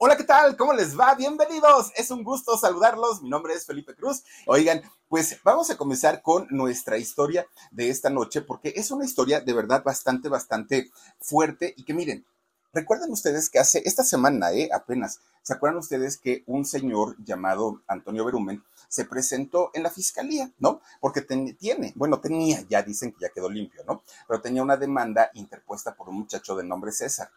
[0.00, 0.56] Hola, ¿qué tal?
[0.56, 1.16] ¿Cómo les va?
[1.16, 1.90] Bienvenidos.
[1.96, 3.20] Es un gusto saludarlos.
[3.20, 4.22] Mi nombre es Felipe Cruz.
[4.46, 9.40] Oigan, pues vamos a comenzar con nuestra historia de esta noche porque es una historia
[9.40, 12.24] de verdad bastante, bastante fuerte y que miren,
[12.72, 17.82] recuerden ustedes que hace esta semana, eh, apenas, ¿se acuerdan ustedes que un señor llamado
[17.88, 20.80] Antonio Berumen se presentó en la fiscalía, ¿no?
[21.00, 24.04] Porque tiene, bueno, tenía, ya dicen que ya quedó limpio, ¿no?
[24.28, 27.32] Pero tenía una demanda interpuesta por un muchacho de nombre César.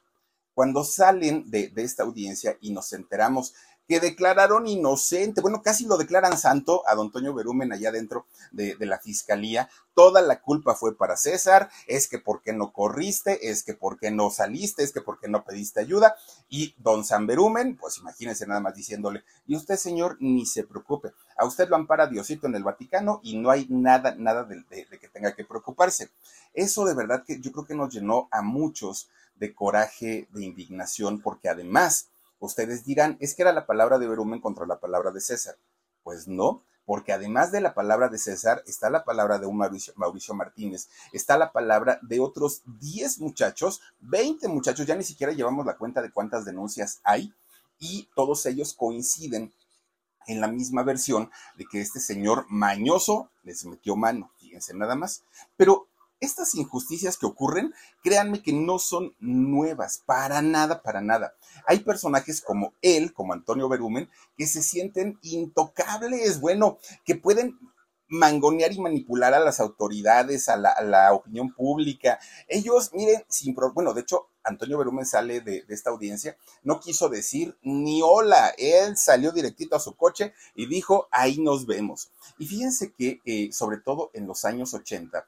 [0.54, 3.54] Cuando salen de, esta audiencia y nos enteramos
[3.88, 8.76] que declararon inocente, bueno, casi lo declaran santo a don Antonio Berumen allá dentro de,
[8.76, 9.70] de, la fiscalía.
[9.94, 14.00] Toda la culpa fue para César, es que por qué no corriste, es que por
[14.00, 16.16] qué no saliste, es que por qué no pediste ayuda.
[16.48, 21.12] Y don San Berumen, pues imagínense nada más diciéndole, y usted señor, ni se preocupe,
[21.36, 24.64] a usted lo ampara Diosito en el Vaticano y no hay nada, nada de
[25.00, 26.12] que tenga que preocuparse.
[26.54, 29.10] Eso de verdad que yo creo que nos llenó a muchos
[29.42, 34.40] de coraje, de indignación, porque además ustedes dirán, es que era la palabra de Berumen
[34.40, 35.56] contra la palabra de César.
[36.04, 39.94] Pues no, porque además de la palabra de César, está la palabra de un Mauricio,
[39.96, 45.66] Mauricio, Martínez, está la palabra de otros 10 muchachos, 20 muchachos, ya ni siquiera llevamos
[45.66, 47.34] la cuenta de cuántas denuncias hay,
[47.80, 49.52] y todos ellos coinciden
[50.28, 55.24] en la misma versión de que este señor mañoso les metió mano, fíjense nada más.
[55.58, 55.88] Pero
[56.22, 57.74] estas injusticias que ocurren,
[58.04, 61.34] créanme que no son nuevas, para nada, para nada.
[61.66, 67.58] Hay personajes como él, como Antonio Berumen, que se sienten intocables, bueno, que pueden
[68.12, 72.20] mangonear y manipular a las autoridades, a la, opinión pública.
[72.48, 77.58] Ellos, miren, sin bueno, de hecho, Antonio Berumen sale de, esta audiencia, no quiso decir
[77.62, 82.12] ni hola, él salió directito a su coche y dijo, ahí nos vemos.
[82.38, 85.26] Y fíjense que, eh, sobre todo en los años 80,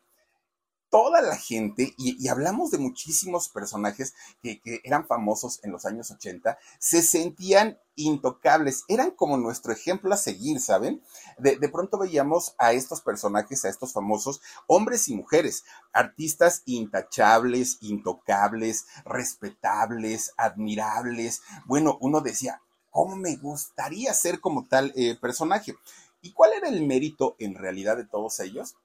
[0.94, 6.60] toda la gente, y, hablamos de muchísimos personajes que, eran famosos en los años 80,
[6.78, 11.02] se sentían intocables, eran como nuestro ejemplo a seguir, ¿saben?
[11.40, 18.86] De, pronto veíamos a estos personajes, a estos famosos, hombres y mujeres, artistas intachables, intocables,
[19.04, 21.42] respetables, admirables.
[21.66, 22.62] Bueno, uno decía,
[22.92, 25.76] ¿cómo me gustaría ser como tal eh, personaje?
[26.22, 28.76] ¿Y cuál era el mérito en realidad de todos ellos?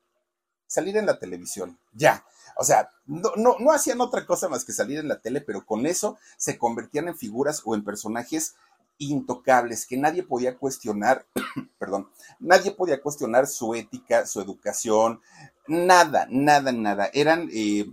[0.69, 2.25] Salir en la televisión, ya.
[2.57, 5.67] O sea, no, no, no hacían otra cosa más que salir en la tele, pero
[5.67, 8.55] con eso se convertían en figuras o en personajes
[8.99, 11.27] intocables que nadie podía cuestionar,
[11.79, 12.09] perdón,
[12.39, 15.21] nadie podía cuestionar su ética, su educación,
[15.67, 17.11] nada, nada, nada.
[17.13, 17.91] Eran eh,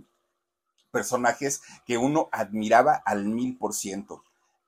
[0.90, 4.22] personajes que uno admiraba al mil por ciento.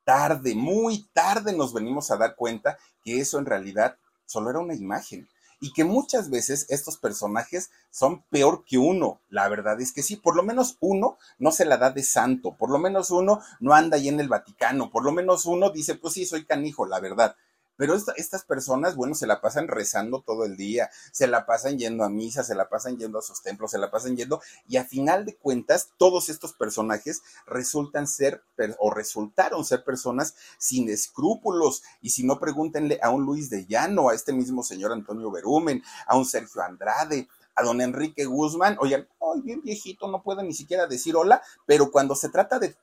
[0.04, 4.74] Tarde, muy tarde nos venimos a dar cuenta que eso en realidad solo era una
[4.74, 5.28] imagen
[5.60, 9.20] y que muchas veces estos personajes son peor que uno.
[9.28, 12.56] La verdad es que sí, por lo menos uno no se la da de santo,
[12.56, 15.94] por lo menos uno no anda ahí en el Vaticano, por lo menos uno dice,
[15.96, 17.36] pues sí, soy canijo, la verdad.
[17.78, 22.02] Pero estas personas, bueno, se la pasan rezando todo el día, se la pasan yendo
[22.02, 24.84] a misa, se la pasan yendo a sus templos, se la pasan yendo, y a
[24.84, 28.42] final de cuentas, todos estos personajes resultan ser
[28.80, 31.84] o resultaron ser personas sin escrúpulos.
[32.02, 35.84] Y si no, pregúntenle a un Luis de Llano, a este mismo señor Antonio Berumen,
[36.08, 40.54] a un Sergio Andrade, a don Enrique Guzmán, oigan, hoy bien viejito, no puede ni
[40.54, 42.76] siquiera decir hola, pero cuando se trata de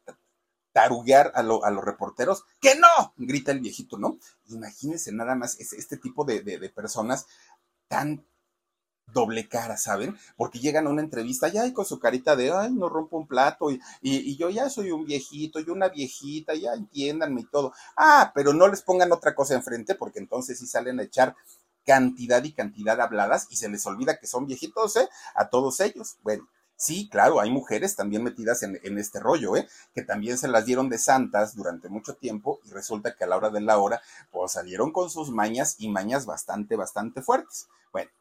[0.75, 4.17] taruguear a, a, los reporteros, que no, grita el viejito, ¿no?
[4.47, 6.41] Imagínense nada más este tipo de,
[6.75, 7.27] personas
[7.87, 8.25] tan
[9.07, 10.17] doble cara, ¿saben?
[10.35, 13.71] Porque llegan a una entrevista ya con su carita de, ay, no rompo un plato
[13.71, 17.71] y, y, yo ya soy un viejito y una viejita, ya entiéndanme y todo.
[17.95, 21.37] Ah, pero no les pongan otra cosa enfrente porque entonces sí salen a echar
[21.85, 25.07] cantidad y cantidad habladas y se les olvida que son viejitos, ¿eh?
[25.35, 26.17] A todos ellos.
[26.21, 29.67] Bueno, Sí, claro, hay mujeres también metidas en, este rollo, ¿eh?
[29.93, 33.37] que también se las dieron de santas durante mucho tiempo y resulta que a la
[33.37, 37.67] hora de la hora, pues salieron con sus mañas y mañas bastante, bastante fuertes.
[37.93, 38.11] Bueno,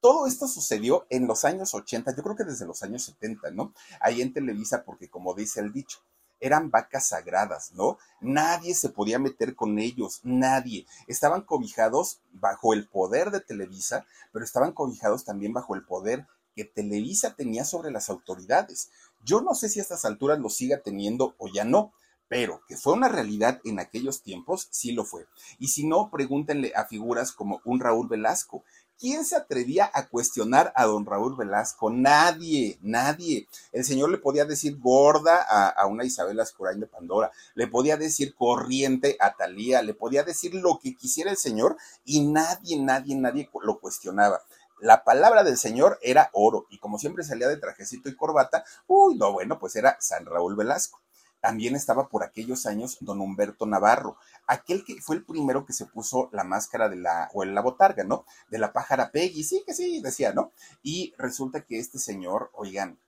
[0.00, 3.72] todo esto sucedió en los años 80, yo creo que desde los años 70, ¿no?
[4.00, 5.98] Ahí en Televisa, porque como dice el dicho,
[6.38, 7.98] eran vacas sagradas, ¿no?
[8.20, 10.86] Nadie se podía meter con ellos, nadie.
[11.08, 16.64] Estaban cobijados bajo el poder de Televisa, pero estaban cobijados también bajo el poder que
[16.64, 18.90] Televisa tenía sobre las autoridades.
[19.24, 21.92] Yo no sé si a estas alturas lo siga teniendo o ya no,
[22.28, 25.26] pero que fue una realidad en aquellos tiempos, sí lo fue.
[25.58, 28.64] Y si no, pregúntenle a figuras como un Raúl Velasco.
[28.98, 31.90] ¿Quién se atrevía a cuestionar a don Raúl Velasco?
[31.90, 33.48] Nadie, nadie.
[33.72, 38.34] El señor le podía decir gorda a, una Isabel Ascurain de Pandora, le podía decir
[38.34, 43.50] corriente a Talía, le podía decir lo que quisiera el señor y nadie, nadie, nadie
[43.62, 44.42] lo cuestionaba
[44.80, 49.16] la palabra del Señor era oro y como siempre salía de trajecito y corbata, uy,
[49.16, 51.00] no, bueno, pues era San Raúl Velasco.
[51.40, 54.16] También estaba por aquellos años don Humberto Navarro,
[54.46, 58.02] aquel que fue el primero que se puso la máscara de la, o la botarga,
[58.02, 58.24] ¿no?
[58.48, 60.52] De la pájara Peggy, sí, que sí, decía, ¿no?
[60.82, 62.98] Y resulta que este señor, oigan,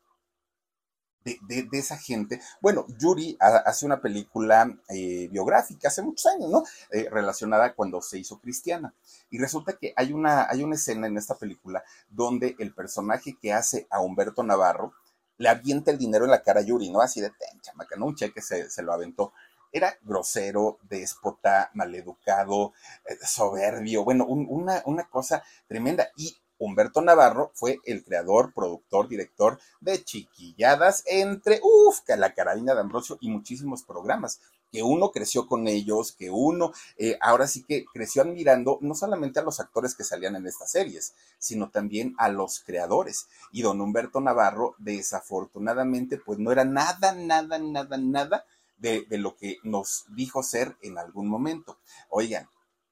[1.49, 2.41] de, esa gente.
[2.61, 6.65] Bueno, Yuri hace una película eh, biográfica hace muchos años, ¿no?
[6.91, 8.95] Eh, relacionada cuando se hizo cristiana.
[9.31, 13.53] Y resulta que hay una, hay una escena en esta película donde el personaje que
[13.53, 14.93] hace a Humberto Navarro
[15.39, 17.01] le avienta el dinero en la cara a Yuri, ¿no?
[17.01, 18.07] Así de, ten, chamaca, ¿no?
[18.07, 19.33] Un cheque se, se lo aventó
[19.73, 22.73] era grosero, déspota, maleducado,
[23.05, 26.09] eh, soberbio, bueno, una, una, cosa tremenda.
[26.17, 32.81] Y Humberto Navarro fue el creador, productor, director de Chiquilladas, entre, uff, la carabina de
[32.81, 34.41] Ambrosio y muchísimos programas,
[34.73, 39.39] que uno creció con ellos, que uno eh, ahora sí que creció admirando no solamente
[39.39, 43.29] a los actores que salían en estas series, sino también a los creadores.
[43.53, 48.45] Y don Humberto Navarro, desafortunadamente, pues no era nada, nada, nada, nada
[48.79, 51.79] de, lo que nos dijo ser en algún momento.
[52.09, 52.49] Oigan,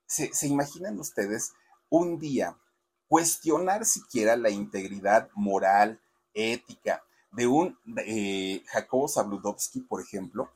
[0.06, 1.52] se imaginan ustedes
[1.88, 2.56] un día
[3.08, 6.00] cuestionar siquiera la integridad moral,
[6.34, 7.02] ética
[7.32, 10.50] de un eh, Jacobo Zabludovsky, por ejemplo,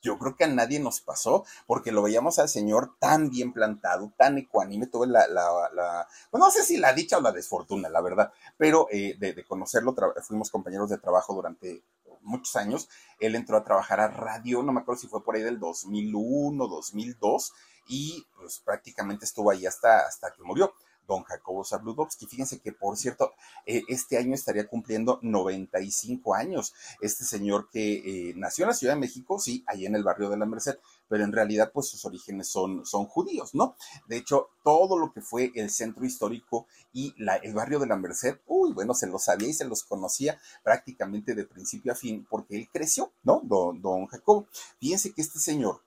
[0.00, 4.12] yo creo que a nadie nos pasó, porque lo veíamos al señor tan bien plantado,
[4.16, 8.00] tan ecuánime, tuve la, la, pues no sé si la dicha o la desfortuna, la
[8.00, 11.82] verdad, pero eh, de, conocerlo, fuimos compañeros de trabajo durante
[12.22, 12.88] muchos años,
[13.18, 16.68] él entró a trabajar a radio, no me acuerdo si fue por ahí del 2001,
[16.68, 17.52] 2002,
[17.88, 20.72] y pues prácticamente estuvo ahí hasta, hasta que murió
[21.08, 22.26] don Jacobo Zabludovsky.
[22.26, 23.32] Fíjense que, por cierto,
[23.66, 26.74] eh, este año estaría cumpliendo 95 años.
[27.00, 30.28] Este señor que eh, nació en la Ciudad de México, sí, ahí en el barrio
[30.28, 30.78] de la Merced,
[31.08, 33.74] pero en realidad, pues sus orígenes son, son judíos, ¿no?
[34.06, 38.38] De hecho, todo lo que fue el centro histórico y el barrio de la Merced,
[38.46, 42.56] uy, bueno, se los sabía y se los conocía prácticamente de principio a fin, porque
[42.56, 43.40] él creció, ¿no?
[43.42, 44.46] Don, don Jacobo.
[44.78, 45.82] Fíjense que este señor,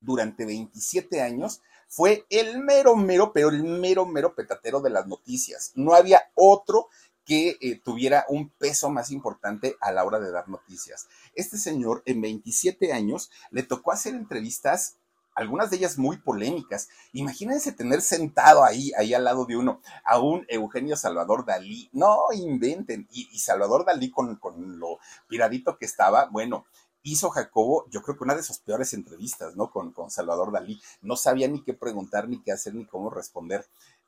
[0.00, 5.72] durante 27 años, fue el mero, mero, pero el mero, mero petatero de las noticias.
[5.74, 6.88] No había otro
[7.24, 11.08] que eh, tuviera un peso más importante a la hora de dar noticias.
[11.34, 14.96] Este señor en 27 años le tocó hacer entrevistas
[15.36, 16.88] algunas de ellas muy polémicas.
[17.12, 21.90] Imagínense tener sentado ahí, ahí al lado de uno, a un Eugenio Salvador Dalí.
[21.92, 23.06] No inventen.
[23.12, 24.98] Y, Salvador Dalí con, con, lo
[25.28, 26.64] piradito que estaba, bueno,
[27.06, 29.70] hizo Jacobo, yo creo que una de sus peores entrevistas, ¿no?
[29.70, 30.80] Con, Salvador Dalí.
[31.00, 33.64] No sabía ni qué preguntar, ni qué hacer, ni cómo responder.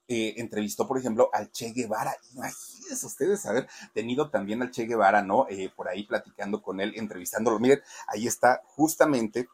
[0.08, 2.16] Eh, entrevistó, por ejemplo, al Che Guevara.
[2.34, 5.46] Imagínense ustedes haber tenido también al Che Guevara, ¿no?
[5.48, 7.60] Eh, por ahí platicando con él, entrevistándolo.
[7.60, 9.48] Miren, ahí está justamente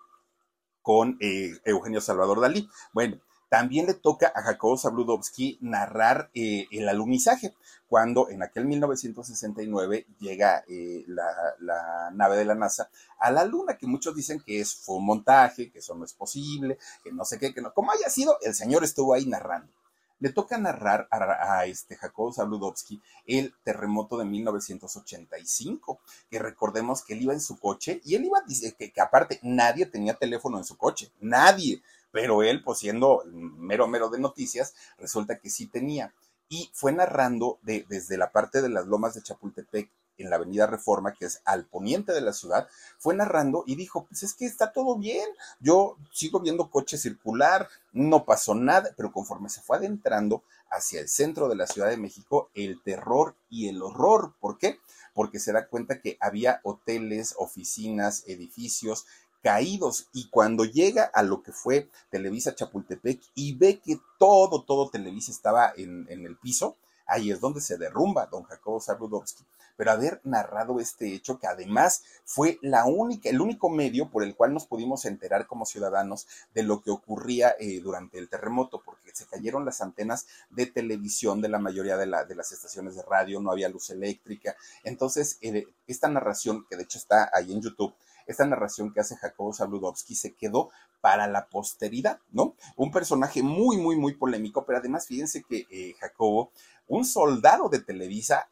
[0.81, 2.69] con eh, Eugenio Salvador Dalí.
[2.93, 3.19] Bueno,
[3.55, 7.55] también le toca a Jacobo Zabludovsky narrar eh, el alunizaje,
[7.87, 13.87] cuando en aquel 1969 llega eh, la, nave de la NASA a la Luna, que
[13.87, 17.39] muchos dicen que es, fue un montaje, que eso no es posible, que no sé
[17.39, 17.73] qué, que no.
[17.73, 19.73] Como haya sido, el señor estuvo ahí narrando.
[20.19, 27.23] Le toca narrar a, este Jacobo Zabludovsky el terremoto de 1985, que recordemos que él
[27.23, 28.43] iba en su coche y él iba,
[28.77, 31.81] que, que aparte nadie tenía teléfono en su coche, nadie
[32.15, 36.15] pero él, pues siendo mero mero de noticias, resulta que sí tenía.
[36.49, 40.69] Y fue narrando de, desde la parte de las lomas de Chapultepec en la avenida
[40.69, 42.69] Reforma, que es al poniente de la ciudad,
[42.99, 45.29] fue narrando y dijo, pues es que está todo bien,
[45.59, 51.09] yo sigo viendo coche circular, no pasó nada, pero conforme se fue adentrando hacia el
[51.09, 54.79] centro de la Ciudad de México, el terror y el horror, ¿por qué?
[55.15, 59.05] Porque se da cuenta que había hoteles, oficinas, edificios
[59.45, 60.09] caídos.
[60.15, 65.31] Y cuando llega a lo que fue Televisa Chapultepec y ve que todo, todo Televisa
[65.31, 69.45] estaba en, el piso, ahí es donde se derrumba don Jacobo Zabludovsky.
[69.77, 74.35] Pero haber narrado este hecho, que además fue la única, el único medio por el
[74.35, 79.11] cual nos pudimos enterar como ciudadanos de lo que ocurría eh, durante el terremoto, porque
[79.13, 83.41] se cayeron las antenas de televisión de la mayoría de, de las estaciones de radio,
[83.41, 84.57] no había luz eléctrica.
[84.85, 87.93] Entonces, eh, esta narración, que de hecho está ahí en YouTube,
[88.27, 92.55] esta narración que hace Jacobo Zabludovsky se quedó para la posteridad, ¿no?
[92.77, 96.51] Un personaje muy, muy, muy polémico, pero además fíjense que eh, Jacobo,
[96.87, 98.49] un soldado de Televisa,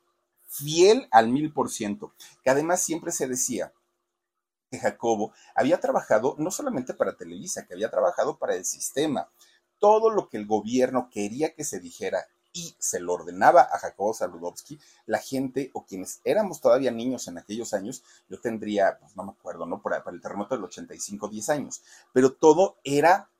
[0.47, 2.13] fiel al mil por ciento,
[2.45, 3.73] que además siempre se decía
[4.71, 9.29] que Jacobo había trabajado no solamente para Televisa, que había trabajado para el sistema.
[9.79, 14.13] Todo lo que el gobierno quería que se dijera y se lo ordenaba a Jacobo
[14.13, 19.25] Saludowski, la gente o quienes éramos todavía niños en aquellos años, yo tendría, pues no
[19.25, 19.81] me acuerdo, ¿no?
[19.81, 21.83] Para, el terremoto del 85, 10 años,
[22.13, 23.31] pero todo era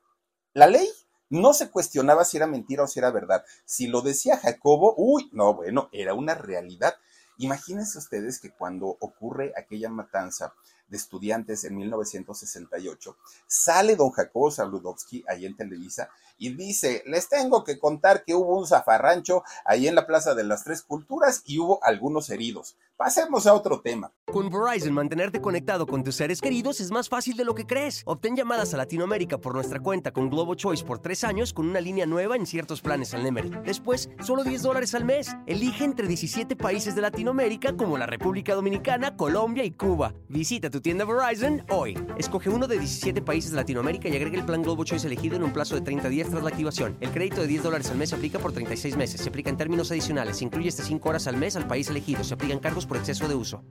[0.53, 0.89] la ley.
[1.29, 3.43] No se cuestionaba si era mentira o si era verdad.
[3.65, 6.95] Si lo decía Jacobo, uy, no, bueno, era una realidad.
[7.37, 10.53] Imagínense ustedes que cuando ocurre aquella matanza
[10.87, 13.17] de estudiantes en 1968,
[13.47, 18.57] sale don Jacobo Saludowski ahí en Televisa y dice, les tengo que contar que hubo
[18.57, 22.75] un zafarrancho ahí en la Plaza de las Tres Culturas y hubo algunos heridos.
[22.95, 24.11] Pasemos a otro tema.
[24.31, 28.03] Con Verizon, mantenerte conectado con tus seres queridos es más fácil de lo que crees.
[28.05, 31.81] Obtén llamadas a Latinoamérica por nuestra cuenta con Globo Choice por tres años con una
[31.81, 33.49] línea nueva en ciertos planes al Nemery.
[33.65, 35.35] Después, solo 10 dólares al mes.
[35.47, 40.13] Elige entre 17 países de Latinoamérica como la República Dominicana, Colombia y Cuba.
[40.29, 41.97] Visita tu tienda Verizon hoy.
[42.17, 45.43] Escoge uno de 17 países de Latinoamérica y agrega el plan Globo Choice elegido en
[45.43, 46.97] un plazo de 30 días tras la activación.
[47.01, 49.21] El crédito de 10 dólares al mes se aplica por 36 meses.
[49.21, 50.37] Se aplica en términos adicionales.
[50.37, 52.23] Se incluye hasta 5 horas al mes al país elegido.
[52.23, 53.63] Se aplican cargos por exceso de uso.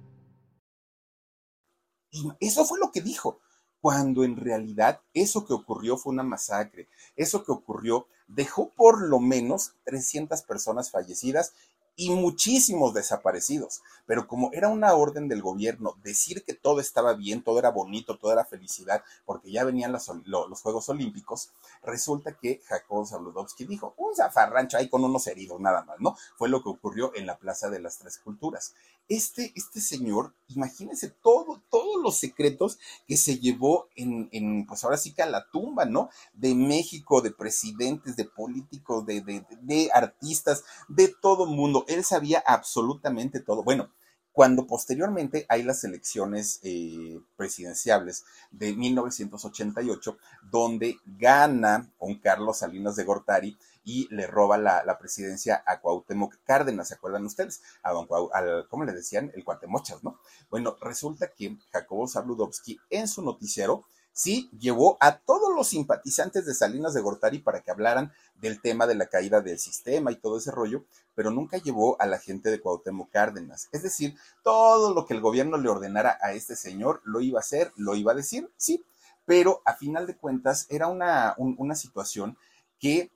[2.40, 3.40] Eso fue lo que dijo,
[3.80, 6.88] cuando en realidad eso que ocurrió fue una masacre.
[7.16, 11.54] Eso que ocurrió dejó por lo menos 300 personas fallecidas
[11.96, 13.82] y muchísimos desaparecidos.
[14.06, 18.18] Pero como era una orden del gobierno decir que todo estaba bien, todo era bonito,
[18.18, 21.50] todo era felicidad, porque ya venían los, los Juegos Olímpicos,
[21.82, 26.16] resulta que Jacob Zabludovsky dijo, un zafarrancho ahí con unos heridos nada más, ¿no?
[26.36, 28.74] Fue lo que ocurrió en la Plaza de las Tres Culturas.
[29.08, 34.96] Este, este señor, imagínense todo, todos los secretos que se llevó en, en, pues ahora
[34.96, 36.08] sí que a la tumba, ¿no?
[36.32, 41.84] De México, de presidentes, de políticos, de, de, de artistas, de todo mundo.
[41.88, 43.62] Él sabía absolutamente todo.
[43.62, 43.90] Bueno,
[44.32, 50.16] cuando posteriormente hay las elecciones eh, presidenciales de 1988,
[50.50, 56.88] donde gana un Carlos Salinas de Gortari y le roba la, presidencia a Cuauhtémoc Cárdenas,
[56.88, 57.62] ¿se acuerdan ustedes?
[57.82, 59.32] A don al, ¿cómo le decían?
[59.34, 60.18] El Cuatemochas, ¿no?
[60.50, 66.54] Bueno, resulta que Jacobo Zabludovsky en su noticiero sí llevó a todos los simpatizantes de
[66.54, 70.38] Salinas de Gortari para que hablaran del tema de la caída del sistema y todo
[70.38, 70.84] ese rollo,
[71.14, 73.68] pero nunca llevó a la gente de Cuauhtémoc Cárdenas.
[73.72, 77.40] Es decir, todo lo que el gobierno le ordenara a este señor lo iba a
[77.40, 78.84] hacer, lo iba a decir, sí,
[79.24, 82.36] pero a final de cuentas era una, una situación
[82.78, 83.10] que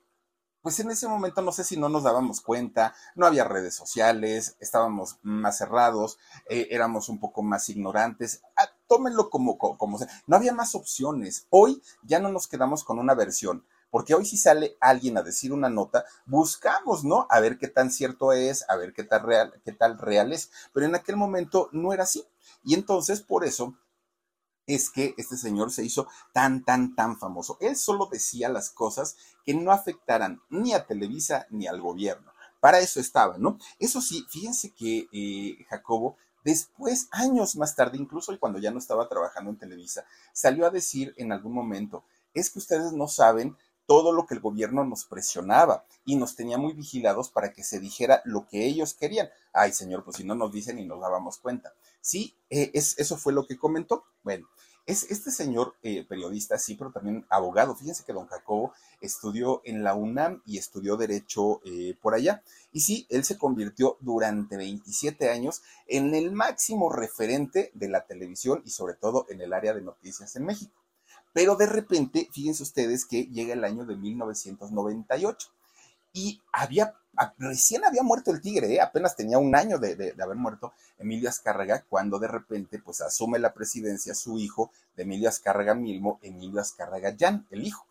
[0.67, 4.57] pues en ese momento no sé si no nos dábamos cuenta, no había redes sociales,
[4.59, 6.19] estábamos más cerrados,
[6.49, 8.41] eh, éramos un poco más ignorantes.
[8.57, 10.09] Ah, tómenlo como, como, sea.
[10.27, 11.47] No había más opciones.
[11.51, 15.53] Hoy ya no nos quedamos con una versión porque hoy si sale alguien a decir
[15.53, 17.27] una nota, buscamos, ¿no?
[17.29, 20.51] A ver qué tan cierto es, a ver qué tal real, qué tal real es,
[20.73, 22.25] pero en aquel momento no era así.
[22.65, 23.77] Y entonces, por eso,
[24.67, 27.57] es que este señor se hizo tan, tan, tan famoso.
[27.61, 32.31] Él solo decía las cosas que no afectaran ni a Televisa ni al gobierno.
[32.59, 33.57] Para eso estaba, ¿no?
[33.79, 39.07] Eso sí, fíjense que eh, Jacobo, después, años más tarde, incluso cuando ya no estaba
[39.07, 43.55] trabajando en Televisa, salió a decir en algún momento, es que ustedes no saben
[43.87, 47.79] todo lo que el gobierno nos presionaba y nos tenía muy vigilados para que se
[47.79, 49.29] dijera lo que ellos querían.
[49.53, 51.73] Ay, señor, pues si no nos dicen y nos dábamos cuenta.
[52.07, 54.05] Sí, eh, es, eso fue lo que comentó.
[54.23, 54.47] Bueno,
[54.85, 57.75] es este señor eh, periodista, sí, pero también abogado.
[57.75, 62.43] Fíjense que don Jacobo estudió en la UNAM y estudió Derecho eh, por allá.
[62.71, 68.61] Y sí, él se convirtió durante 27 años en el máximo referente de la televisión
[68.63, 70.81] y sobre todo en el área de noticias en México.
[71.33, 75.49] Pero de repente, fíjense ustedes que llega el año de 1998
[76.13, 76.95] y había
[77.37, 78.81] recién había muerto el tigre, ¿eh?
[78.81, 83.53] apenas tenía un año de, haber muerto Emilio Azcárraga, cuando de repente pues asume la
[83.53, 87.85] presidencia su hijo de Emilio Azcárraga Milmo, Emilio Azcárraga Jan, el hijo.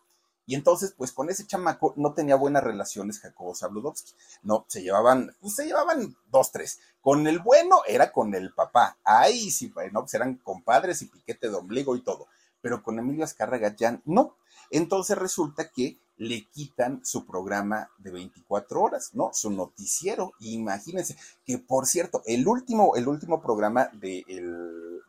[0.48, 4.12] Y entonces, pues con ese chamaco no tenía buenas relaciones Jacobo Zabludovsky.
[4.44, 6.78] No, se llevaban, pues se llevaban dos, tres.
[7.00, 8.96] Con el bueno era con el papá.
[9.02, 12.28] Ahí sí, no, pues eran compadres y piquete de ombligo y todo.
[12.60, 14.36] Pero con Emilio Azcárraga Jan no.
[14.70, 19.30] Entonces resulta que le quitan su programa de 24 horas, ¿no?
[19.32, 20.32] Su noticiero.
[20.40, 24.24] Imagínense que, por cierto, el último, el último programa de,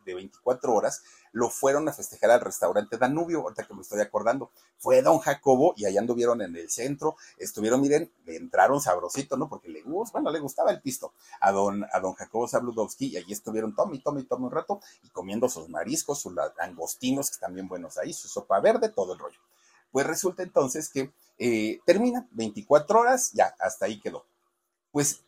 [0.04, 4.50] de 24 horas lo fueron a festejar al restaurante Danubio, ahorita que me estoy acordando.
[4.78, 9.48] Fue don Jacobo y allá anduvieron en el centro, estuvieron, miren, le entraron sabrosito, ¿no?
[9.48, 13.32] Porque le, bueno, le gustaba el pisto a don, a don Jacobo Zabludowski y allí
[13.32, 17.34] estuvieron tome y tome y tome un rato y comiendo sus mariscos, sus langostinos, que
[17.34, 19.38] están bien buenos ahí, su sopa verde, todo el rollo.
[19.90, 24.24] Pues resulta entonces que eh, termina 24 horas, ya, hasta ahí quedó
[24.90, 25.24] pues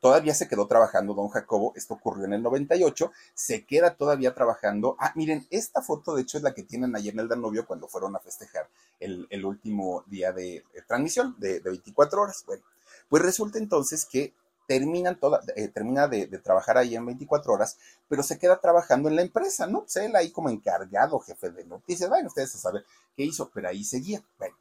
[0.00, 4.96] todavía se quedó trabajando don Jacobo, esto ocurrió en el 98, se queda todavía trabajando.
[4.98, 7.88] Ah, miren, esta foto de hecho es la que tienen ayer en el Danubio cuando
[7.88, 8.68] fueron a festejar
[9.00, 12.44] el, último día de, transmisión de, 24 horas.
[12.46, 12.64] Bueno,
[13.08, 14.34] pues resulta entonces que
[14.66, 17.78] terminan toda, eh, termina de, trabajar ahí en 24 horas,
[18.08, 19.80] pero se queda trabajando en la empresa, ¿no?
[19.82, 22.84] Pues él ahí como encargado, jefe de noticias, bueno, ustedes a saber
[23.16, 24.22] qué hizo, pero ahí seguía.
[24.38, 24.56] Bueno,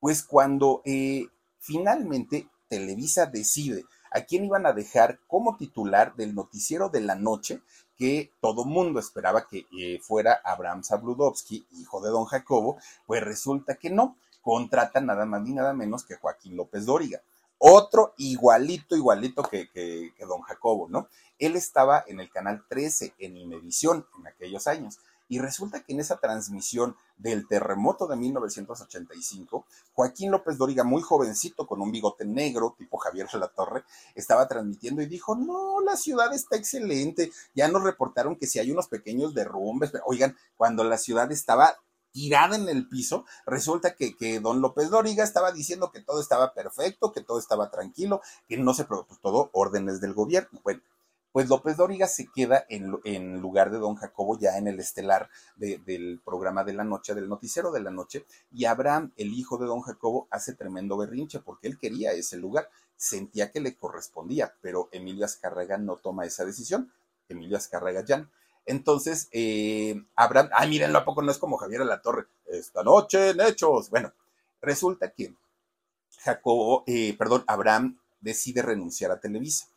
[0.00, 1.26] pues cuando eh,
[1.58, 7.60] finalmente Televisa decide a quién iban a dejar como titular del noticiero de la noche
[7.96, 13.76] que todo mundo esperaba que eh, fuera Abraham Zabludovsky, hijo de don Jacobo, pues resulta
[13.76, 17.20] que no, contratan nada más ni nada menos que Joaquín López Dóriga.
[17.58, 21.08] Otro igualito, igualito que, que, don Jacobo, ¿no?
[21.38, 24.98] Él estaba en el canal 13, en Imevisión, en aquellos años.
[25.28, 31.66] Y resulta que en esa transmisión del terremoto de 1985, Joaquín López Dóriga, muy jovencito,
[31.66, 33.84] con un bigote negro, tipo Javier La Torre,
[34.14, 37.32] estaba transmitiendo y dijo, no, la ciudad está excelente.
[37.54, 41.76] Ya nos reportaron que si hay unos pequeños derrumbes, oigan, cuando la ciudad estaba
[42.16, 46.54] tirada en el piso, resulta que, que, don López Dóriga estaba diciendo que todo estaba
[46.54, 50.58] perfecto, que todo estaba tranquilo, que no se produjo todo órdenes del gobierno.
[50.64, 50.80] Bueno,
[51.30, 56.22] pues López Dóriga se queda en, lugar de don Jacobo ya en el estelar del
[56.24, 59.82] programa de la noche, del noticiero de la noche, y Abraham, el hijo de don
[59.82, 65.26] Jacobo, hace tremendo berrinche porque él quería ese lugar, sentía que le correspondía, pero Emilio
[65.26, 66.90] Azcárraga no toma esa decisión,
[67.28, 68.26] Emilio Azcárraga ya.
[68.66, 72.26] Entonces, eh, Abraham, ay, mírenlo, ¿a poco no es como Javier la Torre?
[72.46, 73.90] Esta noche en Hechos.
[73.90, 74.12] Bueno,
[74.60, 75.34] resulta que
[76.18, 79.68] Jacobo, eh, perdón, Abraham decide renunciar a Televisa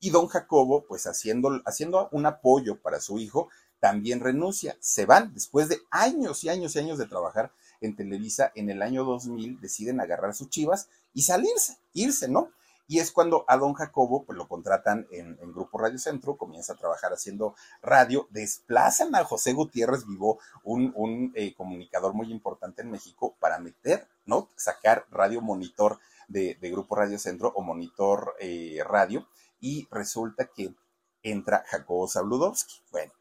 [0.00, 3.48] y don Jacobo, pues haciendo, haciendo un apoyo para su hijo,
[3.80, 4.76] también renuncia.
[4.80, 8.52] Se van después de años y años y años de trabajar en Televisa.
[8.54, 12.50] En el año 2000 deciden agarrar sus chivas y salirse, irse, ¿no?
[12.90, 16.76] Y es cuando a don Jacobo pues, lo contratan en, Grupo Radio Centro, comienza a
[16.76, 23.36] trabajar haciendo radio, desplazan a José Gutiérrez Vivo, un, eh, comunicador muy importante en México,
[23.40, 24.48] para meter, ¿no?
[24.56, 25.98] Sacar Radio Monitor
[26.28, 29.28] de, Grupo Radio Centro o Monitor eh, Radio
[29.60, 30.74] y resulta que
[31.22, 32.80] entra Jacobo Zabludowski.
[32.90, 33.12] Bueno,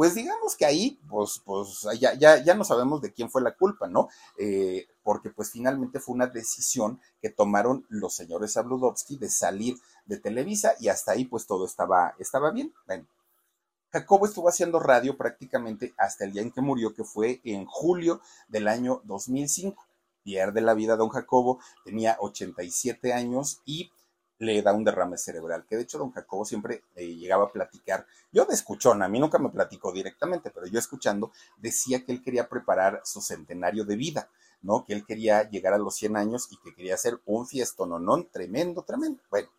[0.00, 3.54] pues digamos que ahí, pues, pues ya, ya, ya no sabemos de quién fue la
[3.54, 4.08] culpa, ¿no?
[4.38, 10.16] Eh, porque pues finalmente fue una decisión que tomaron los señores Zabludowski de salir de
[10.16, 12.72] Televisa y hasta ahí pues todo estaba, estaba bien.
[12.86, 13.04] Bueno,
[13.90, 18.22] Jacobo estuvo haciendo radio prácticamente hasta el día en que murió, que fue en julio
[18.48, 19.86] del año 2005.
[20.22, 23.92] Pierde la vida don Jacobo, tenía 87 años y
[24.40, 28.06] le da un derrame cerebral, que de hecho don Jacobo siempre eh, llegaba a platicar,
[28.32, 32.22] yo de escuchón, a mí nunca me platicó directamente, pero yo escuchando, decía que él
[32.22, 34.30] quería preparar su centenario de vida,
[34.62, 34.86] ¿no?
[34.86, 38.82] Que él quería llegar a los 100 años y que quería hacer un fiestononón tremendo,
[38.82, 39.22] tremendo.
[39.28, 39.50] Bueno,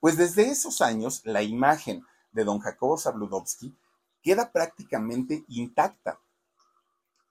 [0.00, 3.76] pues desde esos años la imagen de don Jacobo Zabludowski
[4.22, 6.18] queda prácticamente intacta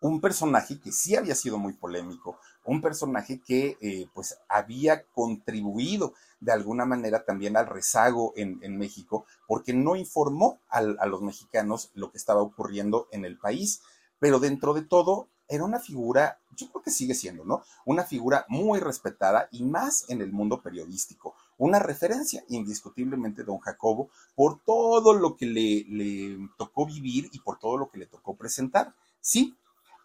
[0.02, 6.14] un personaje que sí había sido muy polémico, un personaje que eh, pues había contribuido
[6.40, 12.12] de alguna manera también al rezago en, México, porque no informó a los mexicanos lo
[12.12, 13.82] que estaba ocurriendo en el país,
[14.20, 17.64] pero dentro de todo era una figura, yo creo que sigue siendo, ¿no?
[17.86, 24.10] Una figura muy respetada y más en el mundo periodístico, una referencia indiscutiblemente don Jacobo
[24.36, 28.36] por todo lo que le, le tocó vivir y por todo lo que le tocó
[28.36, 28.94] presentar.
[29.22, 29.56] Sí,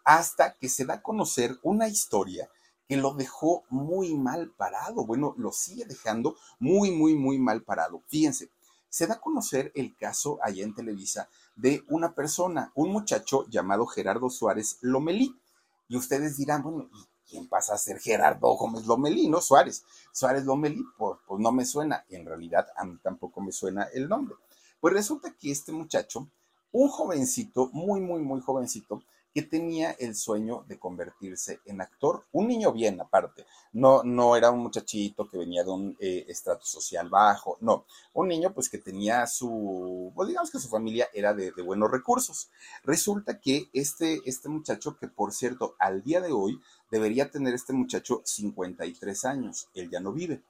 [0.03, 2.49] hasta que se da a conocer una historia
[2.87, 5.05] que lo dejó muy mal parado.
[5.05, 8.01] Bueno, lo sigue dejando muy, muy, muy mal parado.
[8.07, 8.49] Fíjense,
[8.89, 13.85] se da a conocer el caso allá en Televisa de una persona, un muchacho llamado
[13.85, 15.39] Gerardo Suárez Lomelí.
[15.87, 19.29] Y ustedes dirán, bueno, ¿y quién pasa a ser Gerardo Gómez Lomelí?
[19.29, 19.85] No, Suárez.
[20.11, 22.03] Suárez Lomelí, pues, pues no me suena.
[22.09, 24.35] En realidad, a mí tampoco me suena el nombre.
[24.81, 26.27] Pues resulta que este muchacho,
[26.73, 29.01] un jovencito, muy, muy, muy jovencito,
[29.33, 32.25] que tenía el sueño de convertirse en actor.
[32.31, 36.65] Un niño bien aparte, no, no era un muchachito que venía de un eh, estrato
[36.65, 41.33] social bajo, no, un niño pues que tenía su, pues, digamos que su familia era
[41.33, 42.49] de, buenos recursos.
[42.83, 47.73] Resulta que este, este muchacho, que por cierto, al día de hoy debería tener este
[47.73, 50.41] muchacho 53 años, él ya no vive.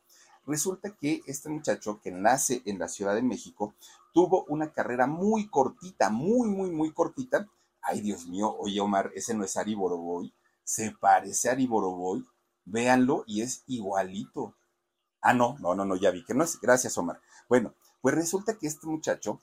[0.47, 3.75] Resulta que este muchacho que nace en la Ciudad de México
[4.11, 7.47] tuvo una carrera muy cortita, muy, muy, muy cortita,
[7.81, 12.25] ay Dios mío, oye Omar, ese no es Ari Boroboy, se parece a Ari Boroboy,
[12.65, 14.55] véanlo y es igualito.
[15.21, 17.21] Ah, no, no, no, no, ya vi que no es, gracias Omar.
[17.47, 19.39] Bueno, pues resulta que este muchacho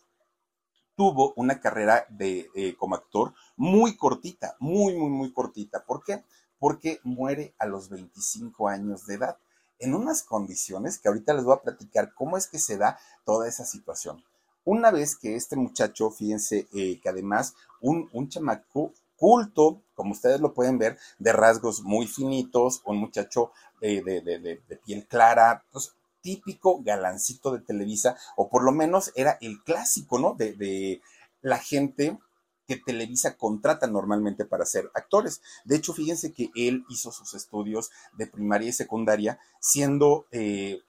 [0.96, 5.84] tuvo una carrera de, eh, como actor muy cortita, muy, muy, muy cortita.
[5.84, 6.24] ¿Por qué?
[6.58, 9.38] Porque muere a los 25 años de edad,
[9.78, 13.46] en unas condiciones que ahorita les voy a platicar cómo es que se da toda
[13.46, 14.24] esa situación.
[14.70, 20.42] Una vez que este muchacho, fíjense eh, que además un, un chamaco culto, como ustedes
[20.42, 23.50] lo pueden ver, de rasgos muy finitos, un muchacho
[23.80, 29.62] de, de, piel clara, pues típico galancito de Televisa, o por lo menos era el
[29.64, 30.34] clásico, ¿no?
[30.34, 31.00] De, de
[31.40, 32.18] la gente
[32.66, 35.40] que Televisa contrata normalmente para ser actores.
[35.64, 40.82] De hecho, fíjense que él hizo sus estudios de primaria y secundaria siendo eh,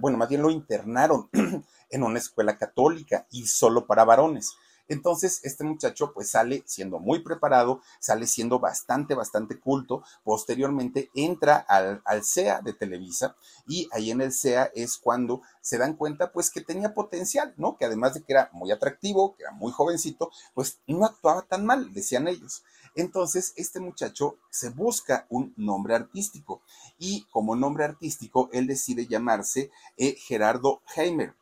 [0.00, 1.28] bueno, más bien lo internaron
[1.90, 4.54] en una escuela católica y solo para varones.
[4.88, 10.02] Entonces, este muchacho pues sale siendo muy preparado, sale siendo bastante, bastante culto.
[10.24, 13.34] Posteriormente entra al, al, CEA de Televisa
[13.66, 17.76] y ahí en el CEA es cuando se dan cuenta pues que tenía potencial, ¿no?
[17.78, 21.64] Que además de que era muy atractivo, que era muy jovencito, pues no actuaba tan
[21.64, 22.62] mal, decían ellos.
[22.94, 26.62] Entonces, este muchacho se busca un nombre artístico
[26.98, 31.34] y como nombre artístico, él decide llamarse eh, Gerardo Heimer.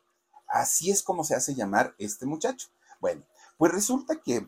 [0.47, 2.69] Así es como se hace llamar este muchacho.
[2.99, 3.23] Bueno,
[3.57, 4.47] pues resulta que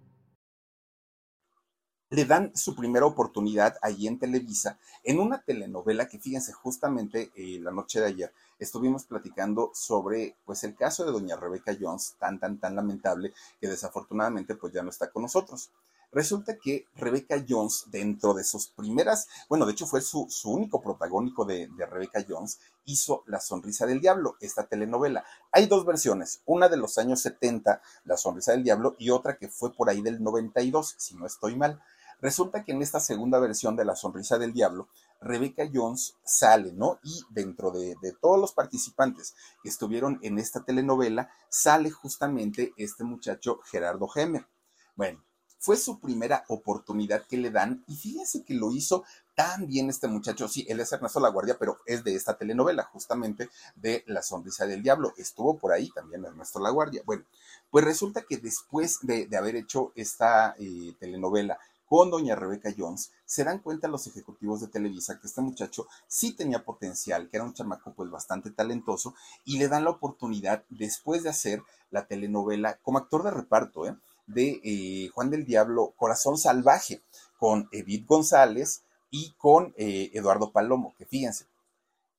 [2.11, 7.57] le dan su primera oportunidad allí en Televisa, en una telenovela que fíjense, justamente eh,
[7.61, 12.37] la noche de ayer estuvimos platicando sobre pues el caso de doña Rebeca Jones, tan,
[12.37, 15.71] tan, tan lamentable, que desafortunadamente pues ya no está con nosotros.
[16.11, 21.45] Resulta que Rebecca Jones, dentro de sus primeras, bueno, de hecho fue su, único protagónico
[21.45, 25.23] de, de, Jones, hizo La Sonrisa del Diablo, esta telenovela.
[25.53, 29.47] Hay dos versiones, una de los años 70, La Sonrisa del Diablo, y otra que
[29.47, 31.81] fue por ahí del 92, si no estoy mal.
[32.21, 34.87] Resulta que en esta segunda versión de La Sonrisa del Diablo,
[35.19, 36.99] Rebecca Jones sale, ¿no?
[37.03, 43.59] Y dentro de, todos los participantes que estuvieron en esta telenovela, sale justamente este muchacho
[43.65, 44.47] Gerardo Hemer.
[44.95, 45.23] Bueno,
[45.57, 49.03] fue su primera oportunidad que le dan y fíjense que lo hizo
[49.35, 50.47] tan bien este muchacho.
[50.47, 54.65] Sí, él es Ernesto La Guardia, pero es de esta telenovela, justamente de La Sonrisa
[54.65, 55.13] del Diablo.
[55.17, 57.01] Estuvo por ahí también Ernesto La Guardia.
[57.05, 57.25] Bueno,
[57.69, 61.59] pues resulta que después de, haber hecho esta eh, telenovela
[61.91, 66.31] con doña Rebeca Jones, se dan cuenta los ejecutivos de Televisa que este muchacho sí
[66.31, 71.21] tenía potencial, que era un chamaco pues bastante talentoso, y le dan la oportunidad después
[71.21, 73.97] de hacer la telenovela como actor de reparto, ¿eh?
[74.25, 77.01] de eh, Juan del Diablo, Corazón Salvaje,
[77.37, 81.45] con Edith González y con eh, Eduardo Palomo, que fíjense,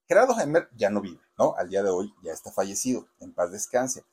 [0.07, 1.55] Gerardo Hemer ya no vive, ¿no?
[1.57, 4.05] Al día de hoy ya está fallecido, en paz descanse.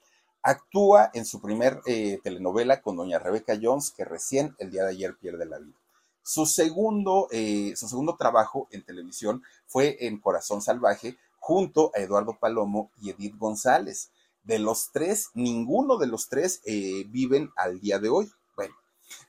[0.41, 4.91] Actúa en su primer eh, telenovela con doña Rebeca Jones, que recién el día de
[4.91, 5.77] ayer pierde la vida.
[6.23, 12.37] Su segundo, eh, su segundo trabajo en televisión fue en Corazón Salvaje, junto a Eduardo
[12.39, 14.11] Palomo y Edith González.
[14.43, 18.31] De los tres, ninguno de los tres eh, viven al día de hoy.
[18.55, 18.75] Bueno,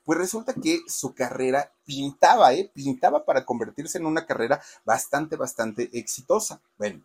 [0.04, 2.70] pues resulta que su carrera pintaba, ¿eh?
[2.72, 6.60] Pintaba para convertirse en una carrera bastante, bastante exitosa.
[6.78, 7.02] Bueno,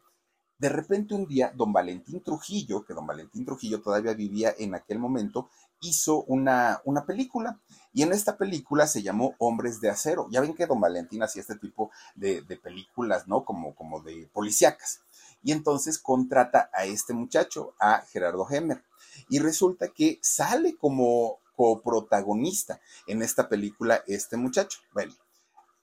[0.58, 5.00] de repente un día, don Valentín Trujillo, que don Valentín Trujillo todavía vivía en aquel
[5.00, 5.50] momento,
[5.82, 7.60] hizo una, una película.
[7.94, 10.28] Y en esta película se llamó Hombres de Acero.
[10.30, 13.44] Ya ven que don Valentín hacía este tipo de, películas, ¿no?
[13.46, 15.02] Como, como de policíacas.
[15.44, 18.84] Y entonces contrata a este muchacho, a Gerardo Hemer.
[19.30, 24.80] Y resulta que sale como coprotagonista en esta película este muchacho.
[24.94, 25.14] Bueno,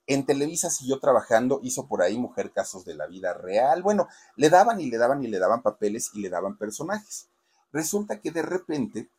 [0.07, 3.81] en Televisa siguió trabajando, hizo por ahí Mujer Casos de la Vida Real.
[3.81, 7.29] Bueno, le daban y le daban y le daban papeles y le daban personajes.
[7.71, 9.09] Resulta que de repente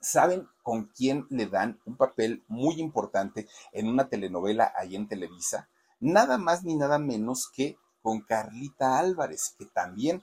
[0.00, 5.68] ¿Saben con quién le dan un papel muy importante en una telenovela ahí en Televisa?
[5.98, 10.22] Nada más ni nada menos que con Carlita Álvarez, que también,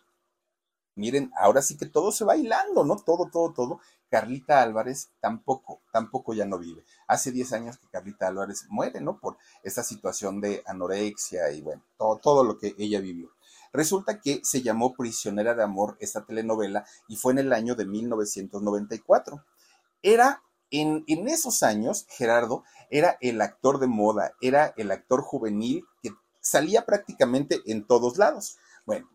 [0.96, 2.96] miren, ahora sí que todo se va bailando, ¿no?
[2.98, 3.80] Todo, todo, todo.
[4.10, 6.84] Carlita Álvarez tampoco, tampoco ya no vive.
[7.08, 9.20] Hace 10 años que Carlita Álvarez muere, ¿no?
[9.20, 13.32] Por esta situación de anorexia y bueno, todo, todo lo que ella vivió.
[13.74, 17.86] Resulta que se llamó Prisionera de Amor esta telenovela y fue en el año de
[17.86, 19.44] 1994.
[20.02, 25.86] Era en, en, esos años, Gerardo era el actor de moda, era el actor juvenil
[26.02, 28.58] que salía prácticamente en todos lados.
[28.86, 29.10] Bueno,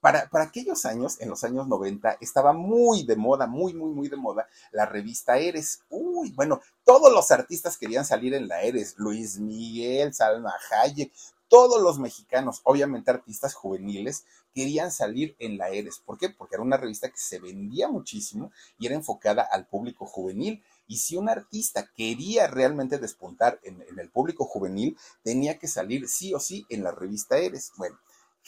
[0.00, 4.16] para, aquellos años, en los años 90, estaba muy de moda, muy, muy, muy de
[4.16, 5.80] moda la revista Eres.
[5.90, 8.94] Uy, bueno, todos los artistas querían salir en la Eres.
[8.98, 11.12] Luis Miguel, Salma Hayek,
[11.48, 15.98] todos los mexicanos, obviamente artistas juveniles, querían salir en la Eres.
[15.98, 16.28] ¿Por qué?
[16.28, 20.62] Porque era una revista que se vendía muchísimo y era enfocada al público juvenil.
[20.86, 26.08] Y si un artista quería realmente despuntar en, en el público juvenil, tenía que salir
[26.08, 27.72] sí o sí en la revista Eres.
[27.76, 27.98] Bueno,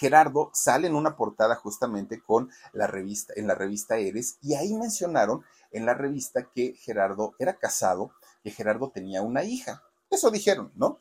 [0.01, 4.73] Gerardo sale en una portada justamente con la revista, en la revista Eres, y ahí
[4.73, 8.11] mencionaron en la revista que Gerardo era casado,
[8.43, 9.83] que Gerardo tenía una hija.
[10.09, 11.01] Eso dijeron, ¿no?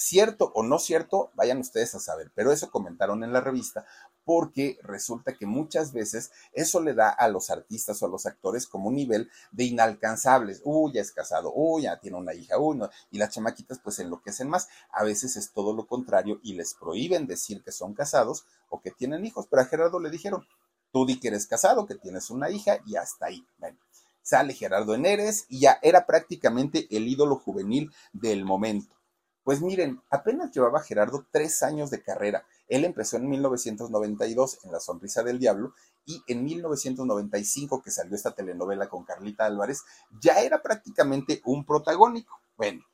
[0.00, 3.84] Cierto o no cierto, vayan ustedes a saber, pero eso comentaron en la revista
[4.24, 8.66] porque resulta que muchas veces eso le da a los artistas o a los actores
[8.66, 10.62] como un nivel de inalcanzables.
[10.64, 12.80] Uy, ya es casado, uy, ya tiene una hija, uy.
[13.10, 14.68] Y las chamaquitas pues enloquecen más.
[14.90, 18.92] A veces es todo lo contrario y les prohíben decir que son casados o que
[18.92, 19.48] tienen hijos.
[19.50, 20.46] Pero a Gerardo le dijeron,
[20.92, 23.46] tú di que eres casado, que tienes una hija y hasta ahí.
[23.58, 23.76] Bueno,
[24.22, 28.99] sale Gerardo Eneres y ya era prácticamente el ídolo juvenil del momento.
[29.42, 32.44] Pues miren, apenas llevaba Gerardo tres años de carrera.
[32.68, 35.74] Él empezó en 1992 en La Sonrisa del Diablo
[36.04, 39.82] y en 1995 que salió esta telenovela con Carlita Álvarez,
[40.20, 42.40] ya era prácticamente un protagónico.
[42.56, 42.84] Bueno,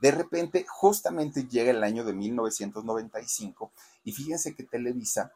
[0.00, 5.32] de repente justamente llega el año de 1995 y fíjense que Televisa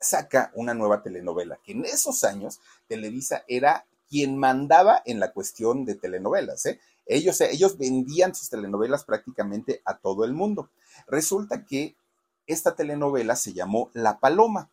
[0.00, 5.84] saca una nueva telenovela, que en esos años Televisa era quien mandaba en la cuestión
[5.84, 6.80] de telenovelas, ¿eh?
[7.06, 10.68] Ellos, ellos vendían sus telenovelas prácticamente a todo el mundo.
[11.06, 11.96] Resulta que
[12.46, 14.70] esta telenovela se llamó La Paloma.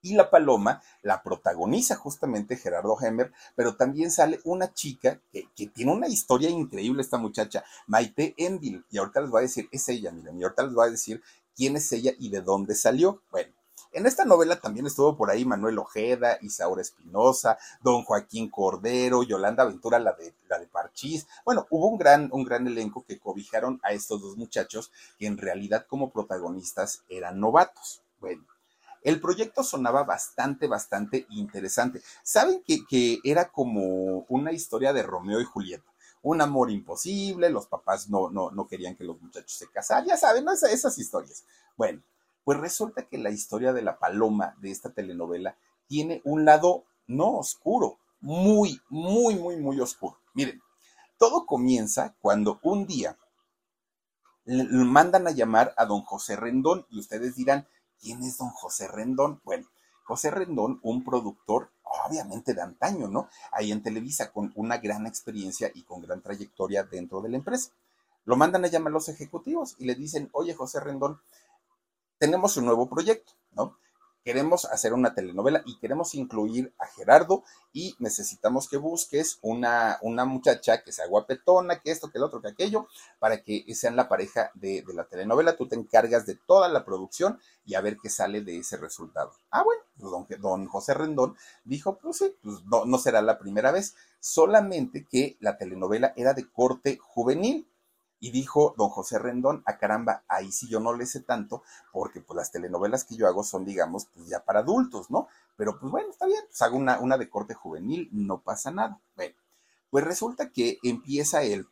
[0.00, 5.66] Y La Paloma la protagoniza justamente Gerardo Hemmer, pero también sale una chica que, que,
[5.66, 8.84] tiene una historia increíble, esta muchacha, Maite Endil.
[8.90, 11.22] Y ahorita les voy a decir, es ella, miren, y ahorita les voy a decir
[11.56, 13.22] quién es ella y de dónde salió.
[13.32, 13.52] Bueno,
[13.92, 19.64] en esta novela también estuvo por ahí Manuel Ojeda, Isaura Espinosa, Don Joaquín Cordero, Yolanda
[19.64, 21.26] Ventura, la de, la de Parchís.
[21.44, 25.38] Bueno, hubo un gran, un gran elenco que cobijaron a estos dos muchachos que en
[25.38, 28.02] realidad como protagonistas eran novatos.
[28.20, 28.44] Bueno,
[29.02, 32.02] el proyecto sonaba bastante, bastante interesante.
[32.22, 35.92] ¿Saben que, que era como una historia de Romeo y Julieta?
[36.20, 40.16] un amor imposible, los papás no, no, no querían que los muchachos se casaran, ya
[40.16, 40.52] saben, ¿no?
[40.52, 41.44] esas, esas historias.
[41.76, 42.02] Bueno,
[42.48, 47.36] pues resulta que la historia de la paloma de esta telenovela tiene un lado no
[47.36, 50.16] oscuro, muy, muy, muy, muy oscuro.
[50.32, 50.62] Miren,
[51.18, 53.18] todo comienza cuando un día
[54.46, 57.68] le mandan a llamar a don José Rendón y ustedes dirán,
[58.00, 59.42] ¿quién es don José Rendón?
[59.44, 59.66] Bueno,
[60.04, 61.70] José Rendón, un productor
[62.06, 63.28] obviamente de antaño, ¿no?
[63.52, 67.72] Ahí en Televisa, con una gran experiencia y con gran trayectoria dentro de la empresa.
[68.24, 71.20] Lo mandan a llamar los ejecutivos y le dicen, oye José Rendón,
[72.18, 73.78] tenemos un nuevo proyecto, ¿no?
[74.24, 80.26] Queremos hacer una telenovela y queremos incluir a Gerardo y necesitamos que busques una, una
[80.26, 82.88] muchacha que sea guapetona, que esto, que el otro, que aquello,
[83.20, 85.56] para que sean la pareja de, de la telenovela.
[85.56, 89.32] Tú te encargas de toda la producción y a ver qué sale de ese resultado.
[89.50, 93.38] Ah, bueno, pues don, don José Rendón dijo, pues sí, pues no, no será la
[93.38, 97.66] primera vez, solamente que la telenovela era de corte juvenil
[98.20, 101.62] y dijo don José Rendón, a ah, caramba, ahí sí yo no le sé tanto,
[101.92, 105.28] porque pues las telenovelas que yo hago son, digamos, pues ya para adultos, ¿no?
[105.56, 109.00] Pero pues bueno, está bien, pues hago una, una de corte juvenil, no pasa nada.
[109.16, 109.34] Bueno,
[109.90, 111.68] pues resulta que empieza él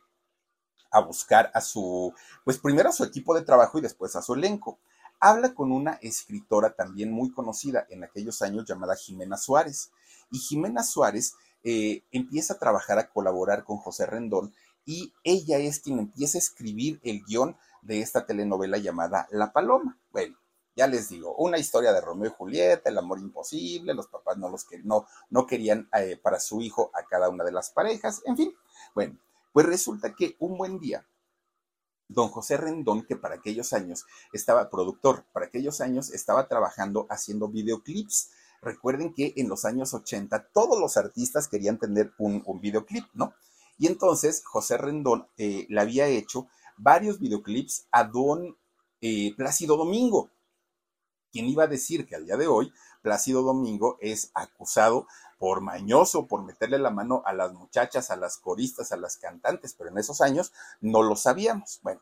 [0.91, 4.33] a buscar a su, pues primero a su equipo de trabajo y después a su
[4.33, 4.79] elenco.
[5.19, 9.91] Habla con una escritora también muy conocida en aquellos años llamada Jimena Suárez.
[10.29, 11.33] Y Jimena Suárez
[11.63, 14.53] eh, empieza a trabajar, a colaborar con José Rendón
[14.87, 19.99] y ella es quien empieza a escribir el guion de esta telenovela llamada La Paloma.
[20.11, 20.35] Bueno,
[20.75, 24.49] ya les digo, una historia de Romeo y Julieta, el amor imposible, los papás no,
[24.49, 28.23] los que, no, no querían eh, para su hijo a cada una de las parejas,
[28.25, 28.55] en fin.
[28.95, 29.19] Bueno,
[29.53, 31.05] pues resulta que un buen día,
[32.07, 37.49] don José Rendón, que para aquellos años estaba productor, para aquellos años estaba trabajando haciendo
[37.49, 43.33] videoclips Recuerden que en los años 80 todos los artistas querían tener un, videoclip, ¿no?
[43.77, 48.57] Y entonces José Rendón eh, le había hecho varios videoclips a don
[49.01, 50.29] eh, Plácido Domingo.
[51.31, 56.25] ¿Quién iba a decir que al día de hoy Plácido Domingo es acusado por mañoso,
[56.25, 59.97] por meterle la mano a las muchachas, a las coristas, a las cantantes, pero en
[59.97, 61.79] esos años no lo sabíamos.
[61.83, 62.01] Bueno,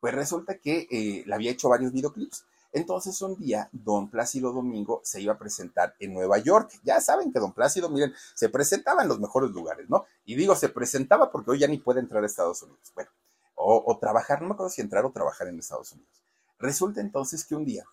[0.00, 2.44] pues resulta que eh, le había hecho varios videoclips.
[2.74, 6.72] Entonces un día, don Plácido Domingo se iba a presentar en Nueva York.
[6.82, 10.06] Ya saben que don Plácido, miren, se presentaba en los mejores lugares, ¿no?
[10.24, 12.90] Y digo, se presentaba porque hoy ya ni puede entrar a Estados Unidos.
[12.96, 13.10] Bueno,
[13.54, 16.20] o, trabajar, no me acuerdo si entrar o trabajar en Estados Unidos.
[16.58, 17.84] Resulta entonces que un día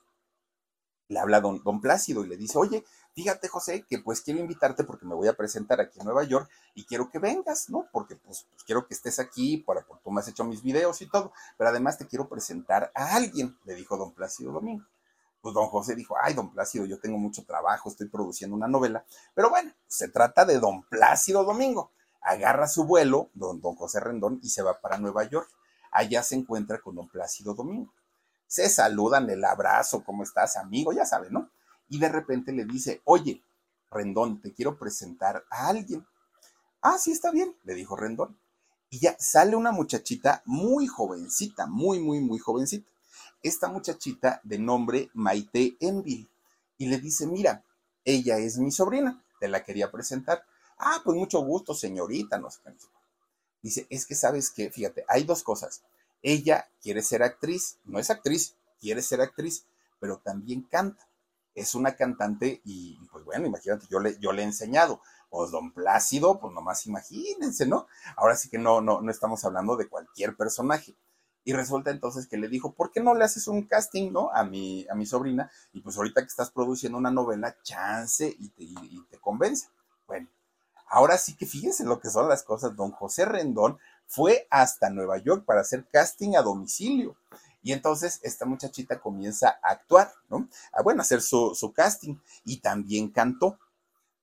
[1.10, 4.84] le habla don, don Plácido y le dice, oye, fíjate José, que pues quiero invitarte
[4.84, 7.88] porque me voy a presentar aquí en Nueva York y quiero que vengas, ¿no?
[7.92, 11.02] Porque pues, pues quiero que estés aquí, para, porque tú me has hecho mis videos
[11.02, 14.86] y todo, pero además te quiero presentar a alguien, le dijo don Plácido Domingo.
[15.42, 19.04] Pues don José dijo, ay, don Plácido, yo tengo mucho trabajo, estoy produciendo una novela,
[19.34, 21.92] pero bueno, se trata de don Plácido Domingo.
[22.22, 25.50] Agarra su vuelo, don, don José Rendón, y se va para Nueva York.
[25.92, 27.92] Allá se encuentra con don Plácido Domingo.
[28.46, 30.94] Se saludan, el abrazo, ¿cómo estás, amigo?
[30.94, 31.50] Ya sabe, ¿no?
[31.92, 33.44] Y de repente le dice, oye,
[33.92, 36.08] Rendón, te quiero presentar a alguien.
[36.82, 38.40] Ah, sí, está bien, le dijo Rendón.
[38.90, 42.90] Y ya sale una muchachita muy jovencita, muy, muy, muy jovencita.
[43.44, 46.30] Esta muchachita de nombre Maite Enville.
[46.78, 47.62] Y le dice, mira,
[48.06, 50.46] ella es mi sobrina, te la quería presentar.
[50.78, 52.62] Ah, pues mucho gusto, señorita, no sé.
[53.62, 55.82] Dice, es que sabes que, fíjate, hay dos cosas.
[56.24, 59.66] Ella quiere ser actriz, no es actriz, quiere ser actriz,
[60.00, 61.11] pero también canta
[61.56, 65.02] es una cantante y pues bueno, imagínate, yo le, yo le he enseñado.
[65.30, 67.88] Pues don Plácido, pues nomás imagínense, ¿no?
[68.18, 70.94] Ahora sí que no, no, no estamos hablando de cualquier personaje.
[71.44, 74.30] Y resulta entonces que le dijo, ¿por qué no le haces un casting, ¿no?
[74.34, 75.50] A mi, a mi sobrina.
[75.72, 79.70] Y pues ahorita que estás produciendo una novela, chance y te, y te convence.
[80.06, 80.28] Bueno,
[80.88, 82.76] ahora sí que fíjense lo que son las cosas.
[82.76, 87.16] Don José Rendón fue hasta Nueva York para hacer casting a domicilio.
[87.64, 90.48] Y entonces esta muchachita comienza a actuar, ¿no?
[90.74, 93.60] A, bueno, hacer su, casting y también cantó.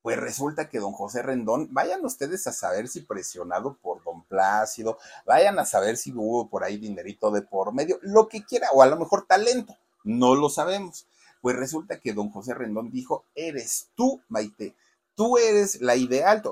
[0.02, 4.98] Pues resulta que don José Rendón, vayan ustedes a saber si presionado por don Plácido,
[5.26, 8.82] vayan a saber si hubo por ahí dinerito de por medio, lo que quiera, o
[8.82, 11.06] a lo mejor talento, no lo sabemos.
[11.40, 14.74] Pues resulta que don José Rendón dijo, eres tú, Maite,
[15.14, 16.42] tú eres la ideal,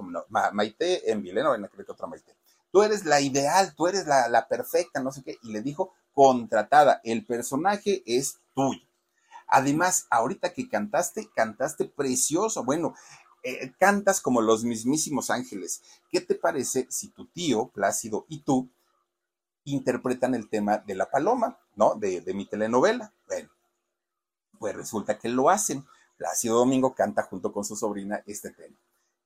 [0.53, 2.37] Maite en que otra Maite,
[2.71, 7.03] tú eres la ideal, tú eres la perfecta, no sé qué, y le dijo, contratada.
[7.05, 8.81] El personaje es tuyo.
[9.47, 12.65] Además, ahorita que cantaste, cantaste precioso.
[12.65, 12.95] Bueno,
[13.43, 15.83] eh, cantas como los mismísimos ángeles.
[16.11, 18.71] ¿Qué te parece si tu tío, Plácido, y tú
[19.65, 21.95] interpretan el tema de la paloma, ¿no?
[21.97, 23.13] De, de mi telenovela.
[23.27, 23.51] Bueno,
[24.59, 25.85] pues resulta que lo hacen.
[26.17, 28.79] Plácido Domingo canta junto con su sobrina este tema.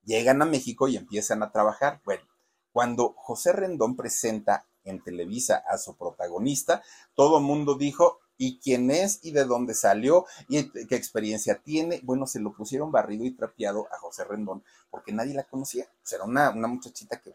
[0.02, 2.00] Llegan a México y empiezan a trabajar.
[2.04, 2.24] Bueno,
[2.72, 6.82] cuando José Rendón presenta en Televisa a su protagonista,
[7.14, 9.20] todo mundo dijo, ¿y quién es?
[9.22, 10.24] ¿Y de dónde salió?
[10.48, 12.00] ¿Y qué experiencia tiene?
[12.02, 15.84] Bueno, se lo pusieron barrido y trapeado a José Rendón porque nadie la conocía.
[15.84, 17.34] O era una, una muchachita que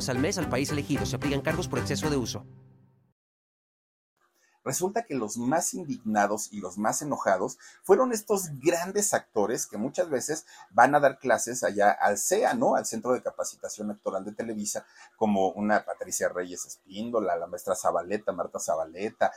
[0.09, 1.05] al mes al país elegido.
[1.05, 2.45] Se aplican cargos por exceso de uso.
[4.63, 10.09] Resulta que los más indignados y los más enojados fueron estos grandes actores que muchas
[10.09, 12.75] veces van a dar clases allá al CEA, ¿no?
[12.75, 14.85] Al Centro de Capacitación Actoral de Televisa,
[15.15, 19.31] como una Patricia Reyes Espíndola, la maestra Zabaleta, Marta Zabaleta,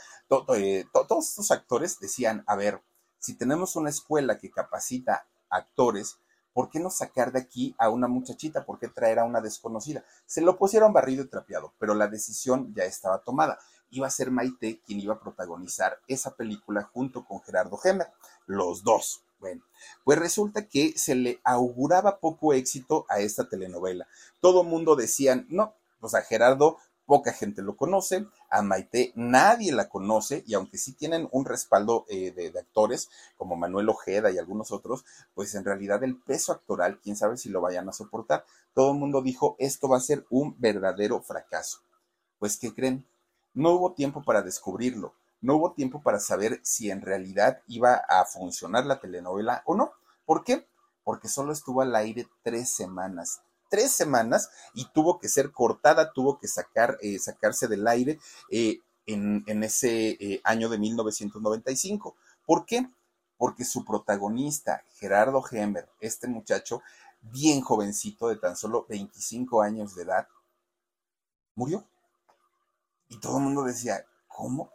[0.57, 2.83] eh, todos estos actores decían, a ver,
[3.19, 6.19] si tenemos una escuela que capacita actores,
[6.55, 8.65] ¿por qué no sacar de aquí a una muchachita?
[8.65, 10.05] ¿Por qué traer a una desconocida?
[10.25, 13.59] Se lo pusieron barrido y trapeado, pero la decisión ya estaba tomada.
[13.91, 18.07] Iba a ser Maite quien iba a protagonizar esa película junto con Gerardo Gemer,
[18.47, 19.23] los dos.
[19.41, 19.63] Bueno,
[20.05, 24.07] pues resulta que se le auguraba poco éxito a esta telenovela.
[24.41, 29.89] Todo mundo decían, no, pues a Gerardo poca gente lo conoce, a Maite nadie la
[29.89, 34.73] conoce y aunque sí tienen un respaldo eh, de, actores como Manuel Ojeda y algunos
[34.73, 38.45] otros, pues en realidad el peso actoral, quién sabe si lo vayan a soportar.
[38.75, 41.81] Todo el mundo dijo, esto va a ser un verdadero fracaso.
[42.39, 43.07] Pues, ¿qué creen?
[43.53, 48.25] No hubo tiempo para descubrirlo, no hubo tiempo para saber si en realidad iba a
[48.25, 49.93] funcionar la telenovela o no.
[50.25, 50.67] ¿Por qué?
[51.05, 53.43] porque solo estuvo al aire tres semanas.
[53.75, 58.79] Tres semanas y tuvo que ser cortada, tuvo que sacar, eh, sacarse del aire eh,
[59.05, 62.15] en, ese eh, año de 1995.
[62.47, 62.89] ¿Por qué?
[63.37, 66.83] Porque su protagonista, Gerardo Hemmer, este muchacho
[67.21, 70.29] bien jovencito de tan solo 25 años de edad,
[71.57, 71.85] murió.
[73.09, 74.71] Y todo el mundo decía, ¿cómo?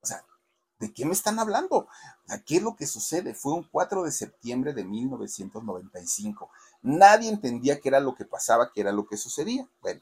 [0.00, 0.24] O sea,
[0.78, 1.88] ¿de qué me están hablando?
[2.46, 3.34] ¿qué es lo que sucede?
[3.34, 6.50] Fue un 4 de septiembre de 1995.
[6.82, 9.68] Nadie entendía qué era lo que pasaba, qué era lo que sucedía.
[9.80, 10.00] Bueno,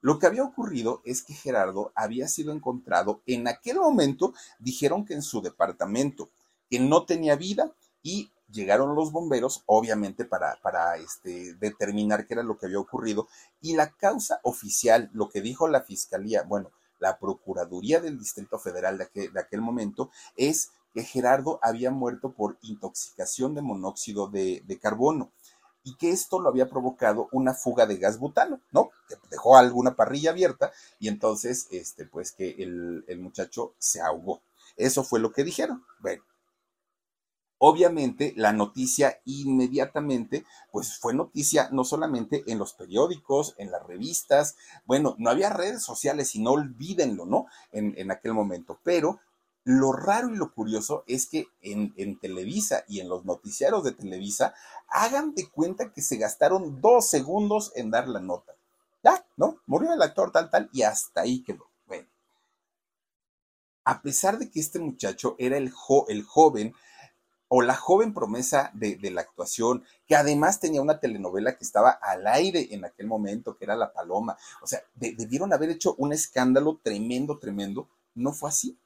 [0.00, 5.14] lo que había ocurrido es que Gerardo había sido encontrado en aquel momento, dijeron que
[5.14, 6.30] en su departamento,
[6.68, 12.42] que no tenía vida y llegaron los bomberos, obviamente, para, para este, determinar qué era
[12.42, 13.28] lo que había ocurrido.
[13.60, 18.98] Y la causa oficial, lo que dijo la fiscalía, bueno, la Procuraduría del Distrito Federal
[18.98, 25.30] de aquel, momento, es que Gerardo había muerto por intoxicación de monóxido de, carbono
[25.84, 28.90] y que esto lo había provocado una fuga de gas butano, ¿no?
[29.30, 34.42] Dejó alguna parrilla abierta y entonces, este, pues que el, el muchacho se ahogó.
[34.76, 35.84] Eso fue lo que dijeron.
[36.00, 36.24] Bueno,
[37.58, 44.56] Obviamente la noticia inmediatamente, pues fue noticia no solamente en los periódicos, en las revistas,
[44.84, 47.46] bueno, no había redes sociales y no olvídenlo, ¿no?
[47.72, 49.20] En, en aquel momento, pero
[49.66, 53.90] lo raro y lo curioso es que en, en, Televisa y en los noticiarios de
[53.90, 54.54] Televisa
[54.86, 58.54] hagan de cuenta que se gastaron dos segundos en dar la nota.
[59.02, 59.58] Ya, ¿no?
[59.66, 61.68] Murió el actor tal, tal, y hasta ahí quedó.
[61.84, 62.06] Bueno,
[63.82, 65.72] a pesar de que este muchacho era el,
[66.08, 66.72] el joven
[67.48, 72.26] o la joven promesa de, la actuación, que además tenía una telenovela que estaba al
[72.26, 74.36] aire en aquel momento, que era La Paloma.
[74.62, 77.88] O sea, debieron haber hecho un escándalo tremendo, tremendo.
[78.14, 78.78] No fue así,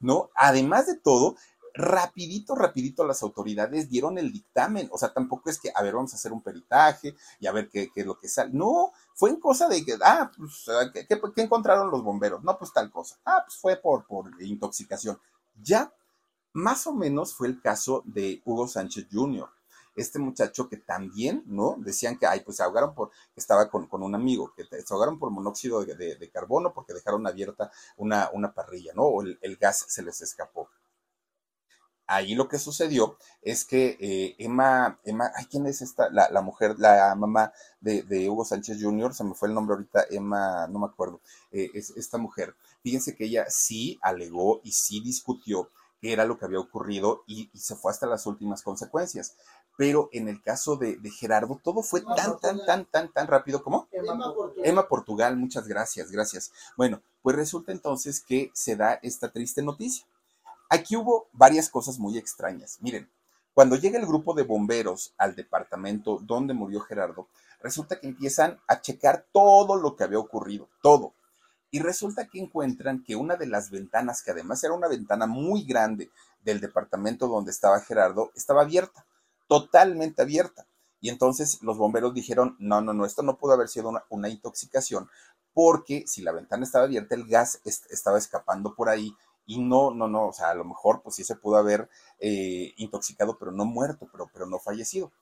[0.00, 0.30] ¿no?
[0.34, 1.36] Además de todo,
[1.74, 4.88] rapidito, rapidito las autoridades dieron el dictamen.
[4.92, 7.68] O sea, tampoco es que, a ver, vamos a hacer un peritaje y a ver
[7.68, 8.50] qué, es lo que sale.
[8.52, 10.64] No, fue en cosa de que, ah, pues,
[10.94, 12.42] ¿qué, qué, encontraron los bomberos?
[12.42, 13.18] No, pues tal cosa.
[13.24, 15.18] Ah, pues fue por, por intoxicación.
[15.62, 15.92] Ya
[16.56, 19.46] más o menos fue el caso de Hugo Sánchez Jr.,
[19.94, 21.76] este muchacho que también, ¿no?
[21.78, 25.30] Decían que, ay, pues se ahogaron por, estaba con, un amigo, que se ahogaron por
[25.30, 29.02] monóxido de, carbono porque dejaron abierta una, una parrilla, ¿no?
[29.02, 30.70] O el, gas se les escapó.
[32.06, 36.08] Ahí lo que sucedió es que eh, Emma, Emma, ay, ¿quién es esta?
[36.10, 40.66] La, mujer, la mamá de, Hugo Sánchez Jr., se me fue el nombre ahorita, Emma,
[40.68, 41.20] no me acuerdo,
[41.52, 42.54] eh, es esta mujer.
[42.82, 45.70] Fíjense que ella sí alegó y sí discutió
[46.12, 49.36] era lo que había ocurrido y, se fue hasta las últimas consecuencias.
[49.76, 53.88] Pero en el caso de, Gerardo, todo fue tan, tan, tan, tan, tan rápido como
[53.92, 54.66] Emma Portugal.
[54.66, 56.52] Emma Portugal, muchas gracias, gracias.
[56.76, 60.06] Bueno, pues resulta entonces que se da esta triste noticia.
[60.68, 62.78] Aquí hubo varias cosas muy extrañas.
[62.80, 63.08] Miren,
[63.54, 67.28] cuando llega el grupo de bomberos al departamento donde murió Gerardo,
[67.60, 71.14] resulta que empiezan a checar todo lo que había ocurrido, todo
[71.76, 75.62] y resulta que encuentran que una de las ventanas, que además era una ventana muy
[75.62, 76.10] grande
[76.42, 79.04] del departamento donde estaba Gerardo, estaba abierta,
[79.46, 80.66] totalmente abierta.
[81.02, 85.10] Y entonces los bomberos dijeron, no, no, no, esto no pudo haber sido una, intoxicación,
[85.52, 87.60] porque si la ventana estaba abierta, el gas
[87.90, 89.14] estaba escapando por ahí
[89.44, 92.72] y no, no, no, o sea, a lo mejor pues sí se pudo haber eh,
[92.78, 95.12] intoxicado, pero no muerto, pero, pero no fallecido.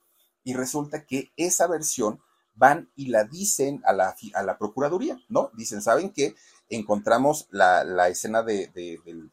[0.45, 2.21] Y resulta que esa versión
[2.55, 5.51] van y la dicen a la, a la Procuraduría, ¿no?
[5.53, 6.35] Dicen, ¿saben qué?
[6.69, 8.71] Encontramos la, la escena de,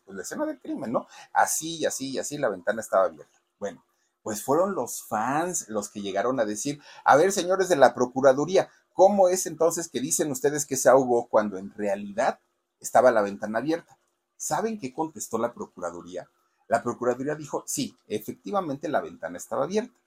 [0.04, 1.06] pues, la escena del crimen, ¿no?
[1.32, 3.40] Así y así y así, la ventana estaba abierta.
[3.58, 3.84] Bueno,
[4.22, 8.68] pues fueron los fans los que llegaron a decir, a ver, señores de la Procuraduría,
[8.92, 12.40] ¿cómo es entonces que dicen ustedes que se ahogó cuando en realidad
[12.80, 13.98] estaba la ventana abierta?
[14.36, 16.28] ¿Saben qué contestó la Procuraduría?
[16.68, 20.01] La Procuraduría dijo, sí, efectivamente la ventana estaba abierta.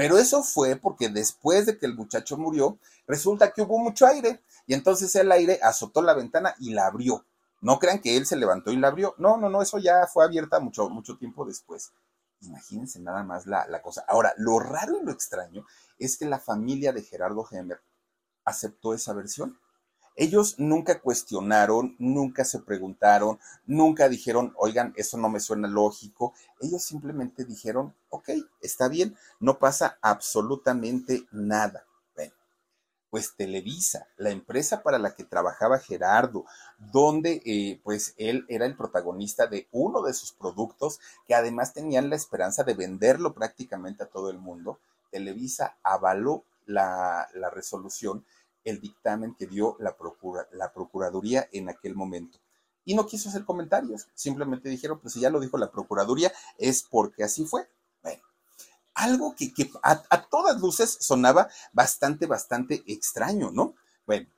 [0.00, 4.40] Pero eso fue porque después de que el muchacho murió, resulta que hubo mucho aire
[4.66, 7.26] y entonces el aire azotó la ventana y la abrió.
[7.60, 9.14] No crean que él se levantó y la abrió.
[9.18, 11.92] No, no, no, eso ya fue abierta mucho, mucho tiempo después.
[12.40, 14.02] Imagínense nada más la, la cosa.
[14.08, 15.66] Ahora, lo raro y lo extraño
[15.98, 17.82] es que la familia de Gerardo Hemmer
[18.46, 19.58] aceptó esa versión.
[20.20, 26.34] Ellos nunca cuestionaron, nunca se preguntaron, nunca dijeron, oigan, eso no me suena lógico.
[26.60, 28.28] Ellos simplemente dijeron, ok,
[28.60, 31.86] está bien, no pasa absolutamente nada.
[33.08, 36.44] Pues Televisa, la empresa para la que trabajaba Gerardo,
[36.78, 42.10] donde eh, pues él era el protagonista de uno de sus productos que además tenían
[42.10, 44.78] la esperanza de venderlo prácticamente a todo el mundo,
[45.10, 48.24] Televisa avaló la, la resolución
[48.64, 49.96] el dictamen que dio la,
[50.52, 52.38] la Procuraduría en aquel momento.
[52.84, 56.82] Y no quiso hacer comentarios, simplemente dijeron, pues si ya lo dijo la Procuraduría, es
[56.82, 57.68] porque así fue.
[58.02, 58.22] Bueno,
[58.94, 59.52] algo que,
[59.82, 63.74] a, a, todas luces sonaba bastante, bastante extraño, ¿no?
[64.06, 64.28] Bueno,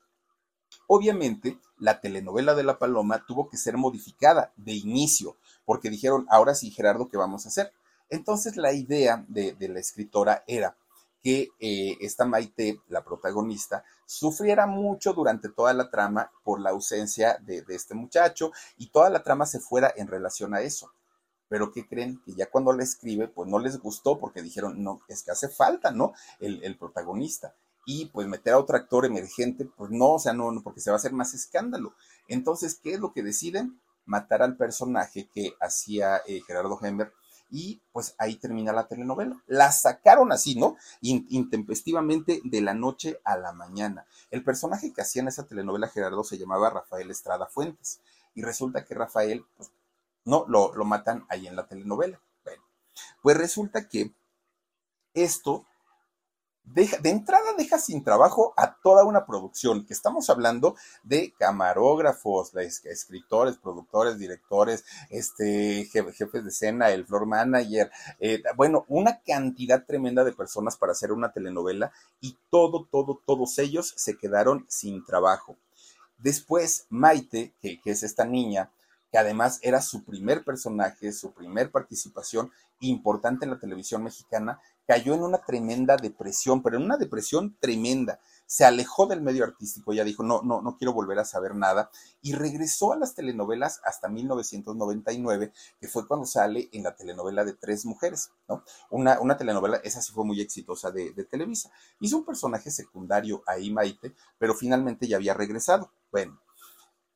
[0.86, 6.54] obviamente la telenovela de la Paloma tuvo que ser modificada de inicio, porque dijeron, ahora
[6.54, 7.72] sí, Gerardo, ¿qué vamos a hacer?
[8.12, 10.76] Entonces la idea de, la escritora era
[11.22, 17.38] que eh, esta Maite, la protagonista, sufriera mucho durante toda la trama por la ausencia
[17.40, 20.92] de, este muchacho y toda la trama se fuera en relación a eso.
[21.48, 22.20] Pero ¿qué creen?
[22.24, 25.48] Que ya cuando la escribe, pues no les gustó porque dijeron, no, es que hace
[25.48, 26.12] falta, ¿no?
[26.40, 27.54] El, el protagonista.
[27.84, 30.96] Y pues meter a otro actor emergente, pues no, o sea, no, porque se va
[30.96, 31.94] a hacer más escándalo.
[32.28, 33.80] Entonces, ¿qué es lo que deciden?
[34.04, 37.12] Matar al personaje que hacía eh, Gerardo Hemmer
[37.52, 39.40] y pues ahí termina la telenovela.
[39.46, 40.76] La sacaron así, ¿no?
[41.02, 44.06] intempestivamente de la noche a la mañana.
[44.30, 48.00] El personaje que hacía en esa telenovela Gerardo se llamaba Rafael Estrada Fuentes
[48.34, 49.70] y resulta que Rafael, pues,
[50.24, 52.18] no, lo, lo matan ahí en la telenovela.
[52.42, 52.62] Bueno,
[53.20, 54.14] pues resulta que
[55.12, 55.66] esto
[56.64, 63.58] de entrada deja sin trabajo a toda una producción, que estamos hablando de camarógrafos, escritores,
[63.58, 67.90] productores, directores, este, jefes de escena, el floor manager,
[68.20, 73.58] eh, bueno, una cantidad tremenda de personas para hacer una telenovela y todo, todo, todos
[73.58, 75.56] ellos se quedaron sin trabajo.
[76.18, 78.70] Después, Maite, que, que es esta niña,
[79.12, 82.50] que además era su primer personaje, su primer participación
[82.80, 88.18] importante en la televisión mexicana, cayó en una tremenda depresión, pero en una depresión tremenda.
[88.46, 91.90] Se alejó del medio artístico, ya dijo, no, no, no quiero volver a saber nada,
[92.22, 97.52] y regresó a las telenovelas hasta 1999, que fue cuando sale en la telenovela de
[97.52, 98.64] Tres Mujeres, ¿no?
[98.90, 101.70] Una, una telenovela, esa sí fue muy exitosa de, Televisa.
[102.00, 105.90] Hizo un personaje secundario ahí, Maite, pero finalmente ya había regresado.
[106.10, 106.38] Bueno,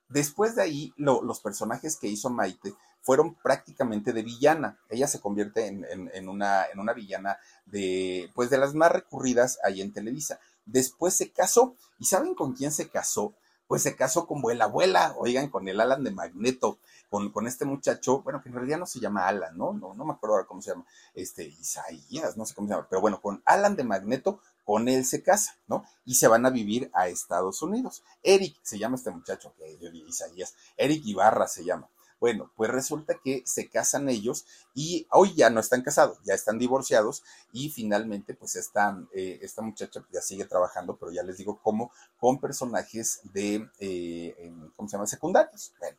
[0.09, 2.75] después de ahí, los personajes que hizo Maite
[3.07, 4.79] fueron prácticamente de villana.
[4.89, 9.81] Ella se convierte en, una, en una villana de, pues de las más recurridas ahí
[9.81, 10.41] en Televisa.
[10.65, 11.77] Después se casó.
[12.01, 13.35] ¿Y saben con quién se casó?
[13.69, 16.79] Pues se casó con la abuela, oigan, con el Alan de Magneto,
[17.09, 19.73] con, con, este muchacho, bueno, que en realidad no se llama Alan, ¿no?
[19.73, 20.85] No, no me acuerdo ahora cómo se llama,
[21.15, 25.07] este, Isaías, no sé cómo se llama, pero bueno, con Alan de Magneto, con él
[25.07, 25.85] se casa, ¿no?
[26.05, 28.03] Y se van a vivir a Estados Unidos.
[28.23, 31.89] Eric, se llama este muchacho, que yo digo Isaías, Eric Ibarra se llama.
[32.19, 36.59] Bueno, pues resulta que se casan ellos y hoy ya no están casados, ya están
[36.59, 41.61] divorciados y finalmente pues están, eh, esta muchacha ya sigue trabajando, pero ya les digo
[41.63, 45.07] cómo, con personajes de, eh, ¿cómo se llama?
[45.07, 45.75] Secundarios.
[45.79, 45.99] Bueno,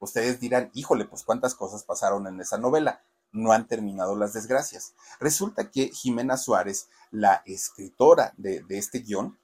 [0.00, 3.02] ustedes dirán, híjole, pues cuántas cosas pasaron en esa novela.
[3.32, 4.94] No han terminado las desgracias.
[5.20, 9.38] Resulta que Jimena Suárez, la escritora de, este guion,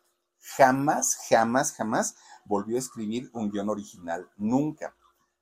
[0.57, 4.31] jamás, jamás, jamás volvió a escribir un guion original.
[4.37, 4.95] Nunca.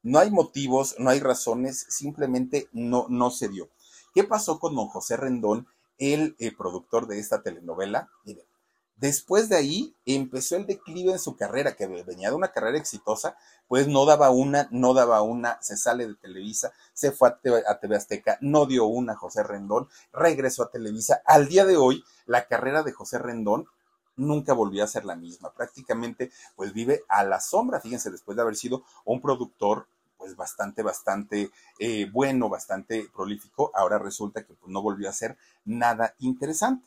[0.02, 3.70] No hay motivos, no hay razones, simplemente no, no se dio.
[4.14, 5.66] ¿Qué pasó con don José Rendón,
[5.98, 8.10] el, eh, productor de esta telenovela?
[8.96, 13.36] Después de ahí empezó el declive en su carrera, que venía de una carrera exitosa,
[13.68, 17.62] pues no daba una, no daba una, se sale de Televisa, se fue a TV,
[17.66, 21.22] a Azteca, no dio una José Rendón, regresó a Televisa.
[21.24, 23.66] Al día de hoy, la carrera de José Rendón
[24.16, 25.52] nunca volvió a ser la misma.
[25.52, 29.86] Prácticamente, pues vive a la sombra, fíjense, después de haber sido un productor
[30.22, 35.36] pues bastante, bastante eh, bueno, bastante prolífico, ahora resulta que pues, no volvió a ser
[35.64, 36.86] nada interesante.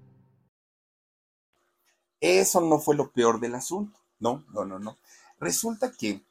[2.21, 3.99] Eso no fue lo peor del asunto.
[4.19, 4.97] No, no, no, no.
[5.39, 6.23] Resulta que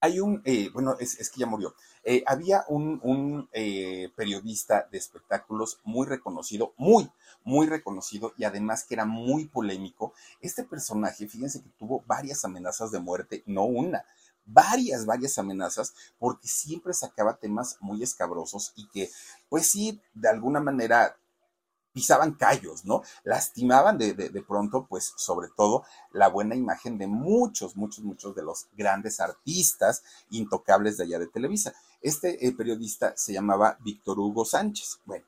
[0.00, 1.74] hay un, eh, bueno, es, que ya murió.
[2.04, 7.10] Eh, había un, eh, periodista de espectáculos muy reconocido, muy,
[7.42, 10.12] muy reconocido y además que era muy polémico.
[10.40, 14.04] Este personaje, fíjense que tuvo varias amenazas de muerte, no una,
[14.44, 19.10] varias, varias amenazas, porque siempre sacaba temas muy escabrosos y que,
[19.48, 21.16] pues sí, de alguna manera
[21.94, 23.02] pisaban callos, ¿no?
[23.22, 28.42] Lastimaban de, de, pronto, pues sobre todo la buena imagen de muchos, muchos, muchos de
[28.42, 31.72] los grandes artistas intocables de allá de Televisa.
[32.02, 34.98] Este eh, periodista se llamaba Víctor Hugo Sánchez.
[35.06, 35.24] Bueno,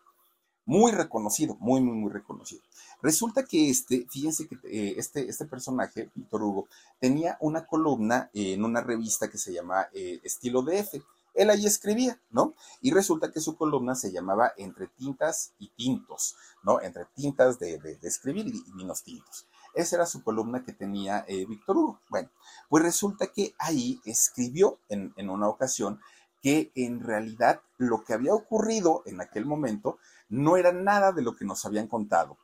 [0.66, 2.62] muy reconocido, muy, muy, muy reconocido.
[3.00, 8.64] Resulta que este, fíjense que eh, este, este personaje, Víctor Hugo, tenía una columna en
[8.64, 10.96] una revista que se llama eh, Estilo DF
[11.36, 12.54] él ahí escribía, ¿no?
[12.80, 16.80] Y resulta que su columna se llamaba Entre tintas y tintos, ¿no?
[16.80, 19.46] Entre tintas de, escribir y vinos tintos.
[19.74, 22.00] Esa era su columna que tenía eh, Víctor Hugo.
[22.08, 22.30] Bueno,
[22.68, 26.00] pues resulta que ahí escribió en, en una ocasión
[26.42, 31.36] que en realidad lo que había ocurrido en aquel momento no era nada de lo
[31.36, 32.38] que nos habían contado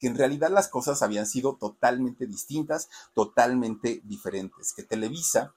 [0.00, 5.54] que en realidad las cosas habían sido totalmente distintas, totalmente diferentes, que Televisa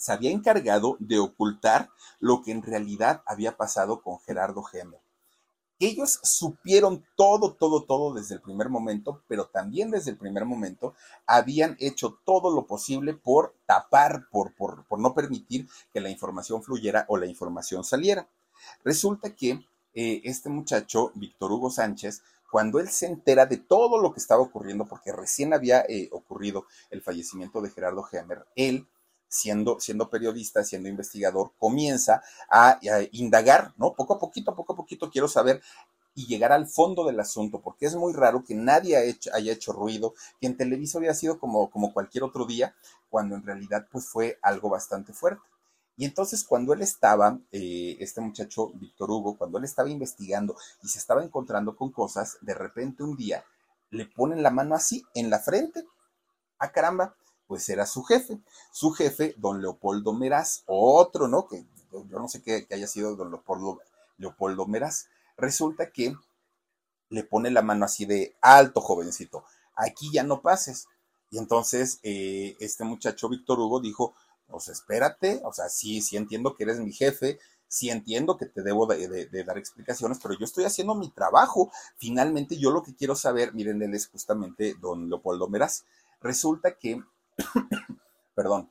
[0.00, 1.90] se había encargado de ocultar
[2.20, 5.02] lo que en realidad había pasado con Gerardo Gemer.
[5.78, 10.94] Ellos supieron todo, todo, todo desde el primer momento, pero también desde el primer momento
[11.26, 16.62] habían hecho todo lo posible por tapar, por, por, por no permitir que la información
[16.62, 18.26] fluyera o la información saliera.
[18.82, 24.14] Resulta que eh, este muchacho, Víctor Hugo Sánchez, cuando él se entera de todo lo
[24.14, 28.86] que estaba ocurriendo, porque recién había eh, ocurrido el fallecimiento de Gerardo Gemer, él,
[29.30, 32.78] siendo, siendo periodista, siendo investigador, comienza a,
[33.12, 33.94] indagar, ¿no?
[33.94, 35.62] Poco a poquito, poco a poquito quiero saber
[36.14, 38.96] y llegar al fondo del asunto, porque es muy raro que nadie
[39.32, 42.74] haya hecho ruido, que en Televisa había sido como, como cualquier otro día,
[43.08, 45.42] cuando en realidad pues fue algo bastante fuerte.
[45.96, 50.88] Y entonces cuando él estaba, eh, este muchacho Víctor Hugo, cuando él estaba investigando y
[50.88, 53.44] se estaba encontrando con cosas, de repente un día
[53.90, 55.84] le ponen la mano así en la frente.
[56.58, 57.14] ¡Ah, caramba!
[57.50, 58.38] Pues era su jefe,
[58.70, 61.48] su jefe, don Leopoldo Meraz, otro, ¿no?
[61.48, 63.80] Que yo no sé qué, haya sido don Leopoldo,
[64.18, 65.08] Leopoldo Meraz.
[65.36, 66.14] Resulta que
[67.08, 69.42] le pone la mano así de alto, jovencito,
[69.74, 70.86] aquí ya no pases.
[71.28, 74.14] Y entonces eh, este muchacho Víctor Hugo dijo,
[74.46, 78.62] pues espérate, o sea, sí, sí entiendo que eres mi jefe, sí entiendo que te
[78.62, 81.72] debo de, dar explicaciones, pero yo estoy haciendo mi trabajo.
[81.96, 85.84] Finalmente, yo lo que quiero saber, miren, él es justamente don Leopoldo Meraz.
[86.20, 87.02] Resulta que,
[88.34, 88.70] perdón,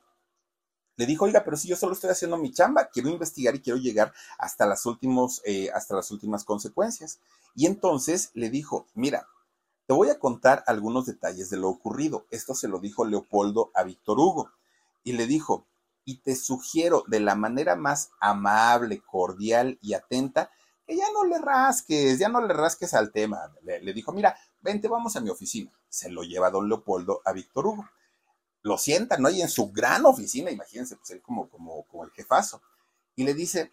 [0.96, 3.78] le dijo, oiga, pero si yo solo estoy haciendo mi chamba, quiero investigar y quiero
[3.78, 7.20] llegar hasta las, últimos, eh, hasta las últimas consecuencias.
[7.54, 9.26] Y entonces le dijo, mira,
[9.86, 12.26] te voy a contar algunos detalles de lo ocurrido.
[12.30, 14.50] Esto se lo dijo Leopoldo a Víctor Hugo.
[15.02, 15.66] Y le dijo,
[16.04, 20.50] y te sugiero de la manera más amable, cordial y atenta
[20.86, 23.52] que ya no le rasques, ya no le rasques al tema.
[23.62, 25.70] Le, dijo, mira, vente, vamos a mi oficina.
[25.88, 27.88] Se lo lleva don Leopoldo a Víctor Hugo.
[28.62, 29.30] Lo sienta, ¿no?
[29.30, 32.60] Y en su gran oficina, imagínense, pues él como, como, como el jefazo.
[33.16, 33.72] Y le dice,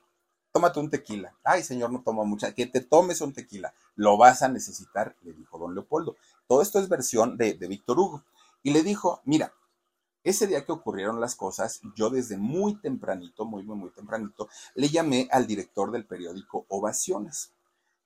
[0.52, 1.36] tómate un tequila.
[1.44, 2.54] Ay, señor, no toma mucha.
[2.54, 3.74] Que te tomes un tequila.
[3.96, 6.16] Lo vas a necesitar, le dijo don Leopoldo.
[6.48, 8.24] Todo esto es versión de, de Víctor Hugo.
[8.64, 9.54] Y le dijo, mira,
[10.24, 14.90] ese día que ocurrieron las cosas, yo desde muy tempranito, muy, muy, muy tempranito, le
[14.90, 17.54] llamé al director del periódico Ovaciones.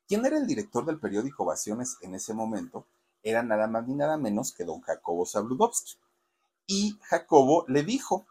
[0.08, 2.86] ¿Quién era el director del periódico Ovaciones en ese momento?
[3.24, 5.94] Era nada más ni nada menos que don Jacobo Zabludovsky.
[6.74, 8.26] Y Jacobo le dijo,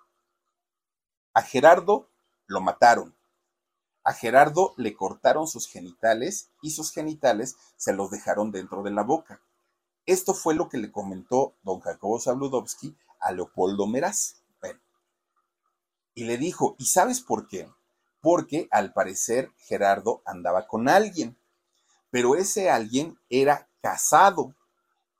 [1.34, 2.08] a Gerardo
[2.46, 3.14] lo mataron.
[4.02, 9.02] A Gerardo le cortaron sus genitales y sus genitales se los dejaron dentro de la
[9.02, 9.42] boca.
[10.06, 14.36] Esto fue lo que le comentó don Jacobo Zabludovsky a Leopoldo Meraz.
[16.14, 17.70] Y le dijo, ¿y sabes por qué?
[18.22, 21.36] Porque al parecer Gerardo andaba con alguien,
[22.10, 24.54] pero ese alguien era casado.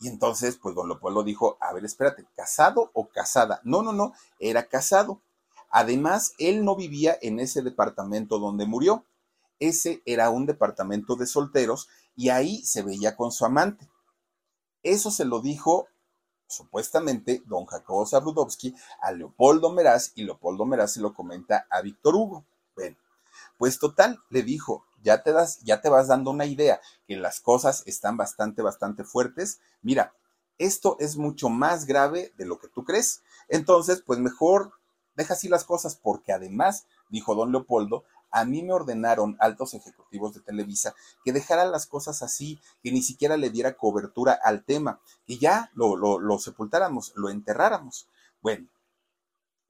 [0.00, 3.60] Y entonces, pues don Leopoldo dijo, a ver, espérate, ¿casado o casada?
[3.64, 5.20] No, no, no, era casado.
[5.70, 9.04] Además, él no vivía en ese departamento donde murió.
[9.58, 13.88] Ese era un departamento de solteros y ahí se veía con su amante.
[14.82, 15.86] Eso se lo dijo
[16.46, 22.16] supuestamente don Jacobo Zabludovsky a Leopoldo Meraz y Leopoldo Meraz se lo comenta a Víctor
[22.16, 22.44] Hugo.
[22.74, 22.96] Bueno,
[23.58, 27.40] pues total, le dijo, ya te das, ya te vas dando una idea que las
[27.40, 29.60] cosas están bastante, bastante fuertes.
[29.82, 30.14] Mira,
[30.58, 33.22] esto es mucho más grave de lo que tú crees.
[33.48, 34.72] Entonces, pues mejor
[35.14, 40.34] deja así las cosas porque además, dijo don Leopoldo, a mí me ordenaron altos ejecutivos
[40.34, 40.94] de Televisa
[41.24, 45.70] que dejara las cosas así, que ni siquiera le diera cobertura al tema, que ya
[45.74, 48.08] lo, lo, sepultáramos, lo enterráramos.
[48.40, 48.68] Bueno,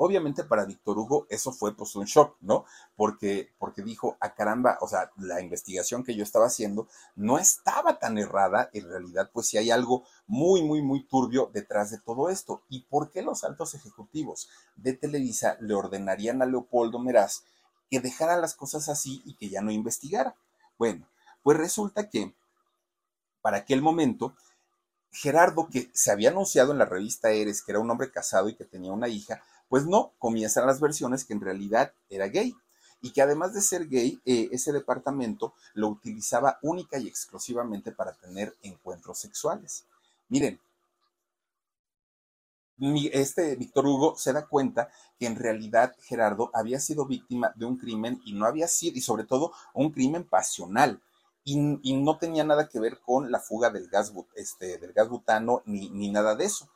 [0.03, 2.65] Obviamente para Víctor Hugo eso fue pues un shock, ¿no?
[2.97, 7.39] Porque, porque dijo, a ah, caramba, o sea, la investigación que yo estaba haciendo no
[7.39, 11.99] estaba tan errada, en realidad pues sí hay algo muy, muy, muy turbio detrás de
[11.99, 12.63] todo esto.
[12.71, 17.43] ¿Y por qué los altos ejecutivos de Televisa le ordenarían a Leopoldo Meraz
[17.91, 20.35] que dejara las cosas así y que ya no investigara.
[20.79, 21.07] Bueno,
[21.43, 22.35] pues resulta que
[23.43, 24.35] para aquel momento,
[25.11, 28.55] Gerardo, que se había anunciado en la revista Eres que era un hombre casado y
[28.55, 32.55] que tenía una hija, pues no, comienzan las versiones que en realidad era gay
[33.01, 38.13] y que además de ser gay, eh, ese departamento lo utilizaba única y exclusivamente para
[38.13, 39.85] tener encuentros sexuales.
[40.29, 40.61] Miren,
[43.13, 47.77] este Víctor Hugo se da cuenta que en realidad Gerardo había sido víctima de un
[47.77, 51.01] crimen y no había sido, y sobre todo un crimen pasional.
[51.45, 55.63] Y, no tenía nada que ver con la fuga del gas, este, del gas butano
[55.65, 56.69] ni, ni nada de eso.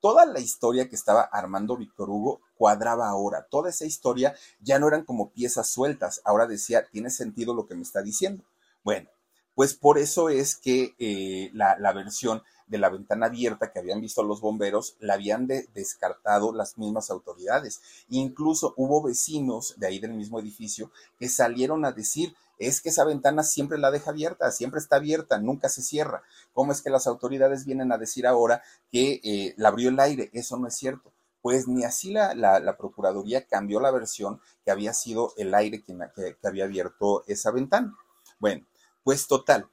[0.00, 3.46] Toda la historia que estaba armando Víctor Hugo cuadraba ahora.
[3.50, 6.22] Toda esa historia ya no eran como piezas sueltas.
[6.24, 8.44] Ahora decía, tiene sentido lo que me está diciendo.
[8.82, 9.10] Bueno,
[9.54, 14.00] pues por eso es que eh, la, la versión de la ventana abierta que habían
[14.00, 17.82] visto los bomberos la habían descartado las mismas autoridades.
[18.08, 23.04] Incluso hubo vecinos de ahí del mismo edificio que salieron a decir, es que esa
[23.04, 26.22] ventana siempre la deja abierta, siempre está abierta, nunca se cierra.
[26.52, 30.30] ¿Cómo es que las autoridades vienen a decir ahora que eh, la abrió el aire?
[30.34, 31.10] Eso no es cierto.
[31.40, 35.96] Pues ni así la, la, Procuraduría cambió la versión que había sido el aire que,
[36.14, 37.96] que había abierto esa ventana.
[38.38, 38.66] Bueno,
[39.04, 39.70] pues total,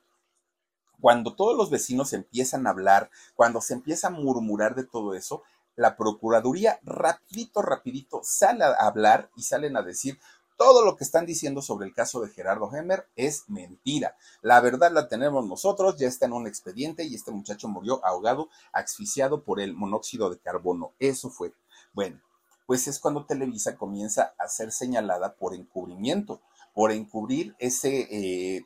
[1.01, 5.43] cuando todos los vecinos empiezan a hablar, cuando se empieza a murmurar de todo eso,
[5.75, 10.19] la Procuraduría rapidito, rapidito sale a hablar y salen a decir,
[10.57, 14.17] todo lo que están diciendo sobre el caso de Gerardo Hemmer es mentira.
[14.41, 18.49] La verdad la tenemos nosotros, ya está en un expediente y este muchacho murió ahogado,
[18.73, 20.93] asfixiado por el monóxido de carbono.
[20.99, 21.53] Eso fue.
[21.93, 22.19] Bueno,
[22.65, 26.41] pues es cuando Televisa comienza a ser señalada por encubrimiento,
[26.73, 28.65] por encubrir ese eh,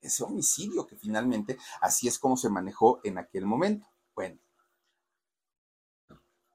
[0.00, 3.86] ese homicidio que finalmente así es como se manejó en aquel momento.
[4.14, 4.38] Bueno,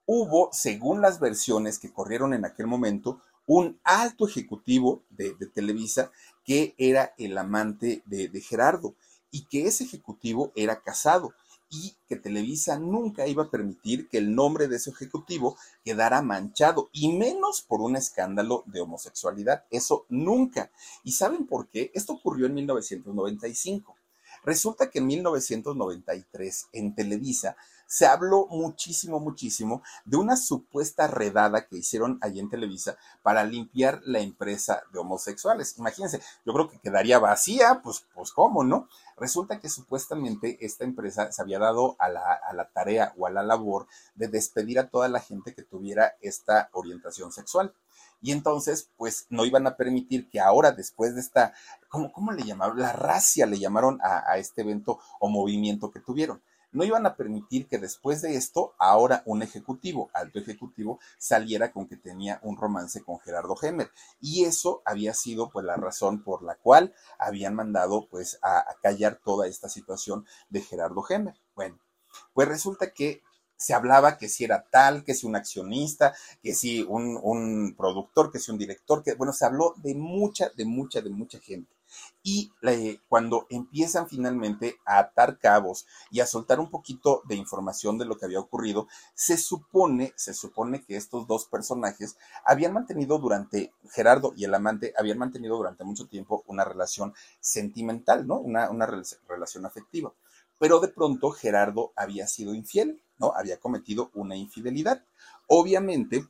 [0.06, 6.10] hubo, según las versiones que corrieron en aquel momento, un alto ejecutivo de, Televisa
[6.44, 8.94] que era el amante de, Gerardo
[9.30, 11.34] y que ese ejecutivo era casado
[11.70, 16.88] y que Televisa nunca iba a permitir que el nombre de ese ejecutivo quedara manchado,
[16.92, 19.64] y menos por un escándalo de homosexualidad.
[19.70, 20.70] Eso nunca.
[21.02, 21.90] ¿Y saben por qué?
[21.94, 23.96] Esto ocurrió en 1995.
[24.44, 27.56] Resulta que en 1993 en Televisa
[27.94, 34.00] se habló muchísimo, muchísimo de una supuesta redada que hicieron allí en Televisa para limpiar
[34.04, 35.78] la empresa de homosexuales.
[35.78, 38.88] Imagínense, yo creo que quedaría vacía, pues, pues cómo, ¿no?
[39.16, 43.30] Resulta que supuestamente esta empresa se había dado a la, a la tarea o a
[43.30, 43.86] la labor
[44.16, 47.72] de despedir a toda la gente que tuviera esta orientación sexual.
[48.20, 51.54] Y entonces, pues no iban a permitir que ahora, después de esta,
[51.88, 52.80] ¿cómo, cómo le llamaron?
[52.80, 56.42] La racia le llamaron a, a este evento o movimiento que tuvieron
[56.74, 61.86] no iban a permitir que después de esto, ahora un ejecutivo, alto ejecutivo, saliera con
[61.86, 63.90] que tenía un romance con Gerardo Hemer.
[64.20, 69.20] Y eso había sido pues la razón por la cual habían mandado pues a, callar
[69.24, 71.36] toda esta situación de Gerardo Hemer.
[71.54, 71.78] Bueno,
[72.32, 73.22] pues resulta que
[73.56, 76.12] se hablaba que si era tal, que si un accionista,
[76.42, 80.50] que si un, un productor, que si un director, que bueno, se habló de mucha,
[80.56, 81.73] de mucha, de mucha gente.
[82.22, 82.52] Y
[83.08, 88.16] cuando empiezan finalmente a atar cabos y a soltar un poquito de información de lo
[88.16, 94.32] que había ocurrido, se supone, se supone que estos dos personajes habían mantenido durante, Gerardo
[94.36, 98.38] y el amante, habían mantenido durante mucho tiempo una relación sentimental, ¿no?
[98.38, 98.86] Una, una
[99.28, 100.12] relación afectiva.
[100.58, 103.32] Pero de pronto Gerardo había sido infiel, ¿no?
[103.34, 105.04] Había cometido una infidelidad.
[105.46, 106.26] Obviamente,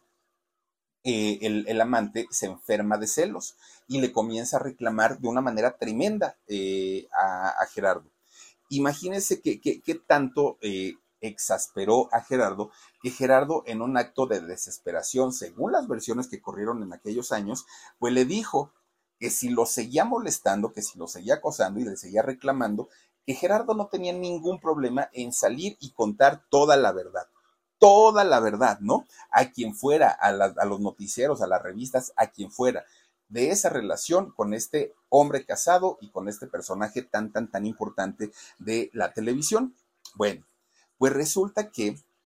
[1.07, 5.77] eh, el, amante se enferma de celos y le comienza a reclamar de una manera
[5.77, 8.11] tremenda eh, a, Gerardo.
[8.71, 12.71] Imagínense que, tanto eh, exasperó a Gerardo
[13.03, 17.67] que Gerardo en un acto de desesperación, según las versiones que corrieron en aquellos años,
[17.99, 18.73] pues le dijo
[19.21, 22.89] que si lo seguía molestando, que si lo seguía acosando y le seguía reclamando,
[23.27, 27.27] que Gerardo no tenía ningún problema en salir y contar toda la verdad
[27.85, 29.05] toda la verdad, ¿no?
[29.31, 30.33] A quien fuera, a,
[30.65, 32.87] los noticieros, a las revistas, a quien fuera,
[33.29, 38.33] de esa relación con este hombre casado y con este personaje tan, tan, tan importante
[38.59, 39.75] de la televisión.
[40.15, 40.47] Bueno,
[40.97, 41.99] pues resulta que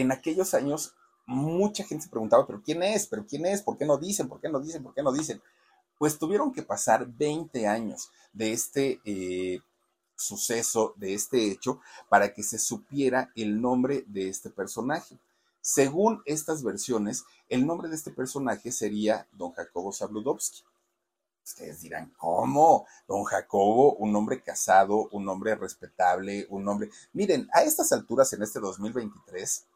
[0.00, 0.94] en aquellos años
[1.26, 3.06] mucha gente se preguntaba, pero ¿quién es?
[3.06, 3.62] ¿Pero quién es?
[3.62, 4.28] ¿Por qué no dicen?
[4.28, 4.82] ¿Por qué no dicen?
[4.82, 5.42] ¿Por qué no dicen?
[5.98, 9.60] Pues tuvieron que pasar 20 años de este eh,
[10.16, 15.18] suceso, de este hecho, para que se supiera el nombre de este personaje.
[15.60, 20.62] Según estas versiones, el nombre de este personaje sería don Jacobo Zabludovsky.
[21.44, 22.86] Ustedes dirán, ¿cómo?
[23.06, 26.90] Don Jacobo, un hombre casado, un hombre respetable, un hombre...
[27.12, 29.66] Miren, a estas alturas, en este 2023,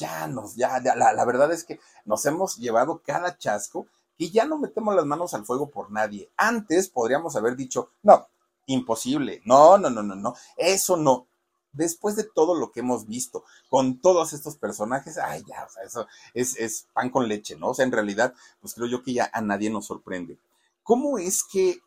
[0.00, 3.86] ya nos, ya, la, la verdad es que nos hemos llevado cada chasco
[4.18, 6.28] y ya no metemos las manos al fuego por nadie.
[6.36, 8.26] Antes podríamos haber dicho, no,
[8.66, 11.26] imposible, no, no, no, no, no, eso no.
[11.72, 15.84] Después de todo lo que hemos visto con todos estos personajes, ay, ya, o sea,
[15.84, 17.68] eso es, es pan con leche, ¿no?
[17.68, 20.38] O sea, en realidad, pues creo yo que ya a nadie nos sorprende.
[20.82, 21.80] ¿Cómo es que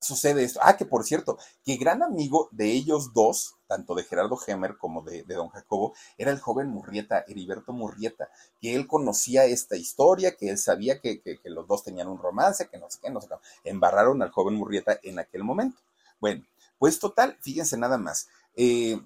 [0.00, 0.60] sucede esto?
[0.62, 5.02] Ah, que por cierto, que gran amigo de ellos dos, tanto de Gerardo Gemer como
[5.02, 8.28] de, don Jacobo, era el joven Murrieta, Heriberto Murrieta,
[8.60, 12.78] que él conocía esta historia, que él sabía que, los dos tenían un romance, que
[12.78, 13.70] no sé qué, no sé qué.
[13.70, 15.78] Embarraron al joven Murrieta en aquel momento.
[16.20, 16.44] Bueno,
[16.78, 18.28] pues total, fíjense nada más.
[18.54, 19.00] Eh,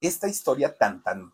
[0.00, 1.32] esta historia tan, tan,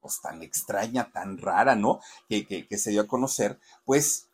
[0.00, 2.00] pues tan extraña, tan rara, ¿no?
[2.28, 4.28] Que, que se dio a conocer, pues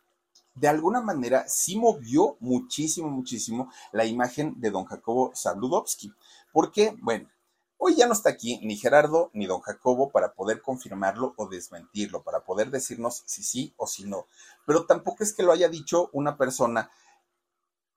[0.55, 6.13] de alguna manera sí movió muchísimo, muchísimo la imagen de don Jacobo Zabludovsky.
[6.55, 7.29] Porque, bueno,
[7.75, 12.23] hoy ya no está aquí ni Gerardo ni don Jacobo para poder confirmarlo o desmentirlo,
[12.23, 14.27] para poder decirnos si sí o si no.
[14.65, 16.89] Pero tampoco es que lo haya dicho una persona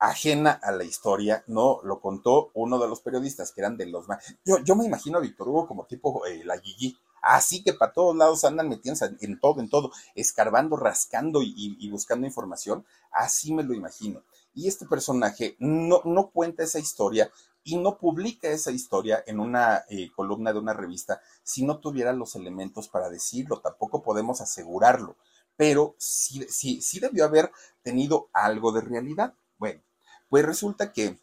[0.00, 4.08] ajena a la historia, no, lo contó uno de los periodistas que eran de los
[4.08, 4.24] más...
[4.44, 7.92] Yo, yo me imagino a Víctor Hugo como tipo eh, la Gigi, Así que para
[7.92, 12.84] todos lados andan metiéndose en todo, en todo, escarbando, rascando y, buscando información.
[13.10, 14.22] Así me lo imagino.
[14.54, 17.30] Y este personaje no, no cuenta esa historia
[17.68, 22.14] y no publica esa historia en una eh, columna de una revista si no tuviera
[22.14, 23.60] los elementos para decirlo.
[23.60, 25.16] Tampoco podemos asegurarlo,
[25.54, 27.52] pero sí, sí, debió haber
[27.82, 29.34] tenido algo de realidad.
[29.58, 29.82] Bueno,
[30.30, 31.18] pues resulta que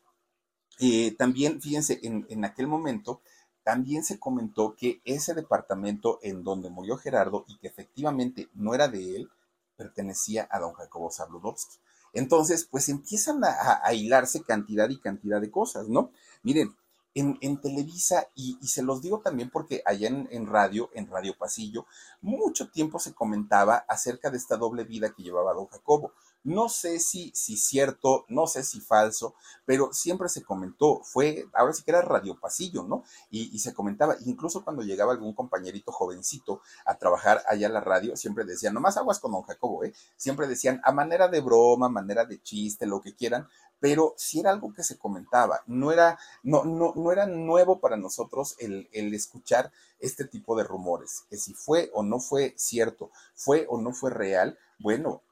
[0.77, 3.21] eh, también, fíjense, en, en aquel momento
[3.63, 8.87] también se comentó que ese departamento en donde murió Gerardo y que efectivamente no era
[8.87, 9.31] de él,
[9.75, 11.79] pertenecía a don Jacobo Zabludovsky.
[12.15, 16.11] Entonces, pues empiezan a, hilarse cantidad y cantidad de cosas, ¿no?
[16.45, 16.75] Miren,
[17.15, 21.87] en, Televisa, y, se los digo también porque allá en, en, radio, en Radio Pasillo,
[22.21, 26.13] mucho tiempo se comentaba acerca de esta doble vida que llevaba don Jacobo.
[26.45, 29.33] No sé si, si cierto, no sé si falso,
[29.65, 33.03] pero siempre se comentó, fue, ahora sí que era radio pasillo, ¿no?
[33.31, 38.15] Y, se comentaba, incluso cuando llegaba algún compañerito jovencito a trabajar allá en la radio,
[38.15, 39.93] siempre decían, nomás aguas con don Jacobo, ¿eh?
[40.17, 43.47] Siempre decían, a manera de broma, manera de chiste, lo que quieran,
[43.79, 47.97] pero si era algo que se comentaba, no era, no, no, no era nuevo para
[47.97, 53.09] nosotros el, el escuchar este tipo de rumores, que si fue o no fue cierto,
[53.33, 55.23] fue o no fue real, bueno,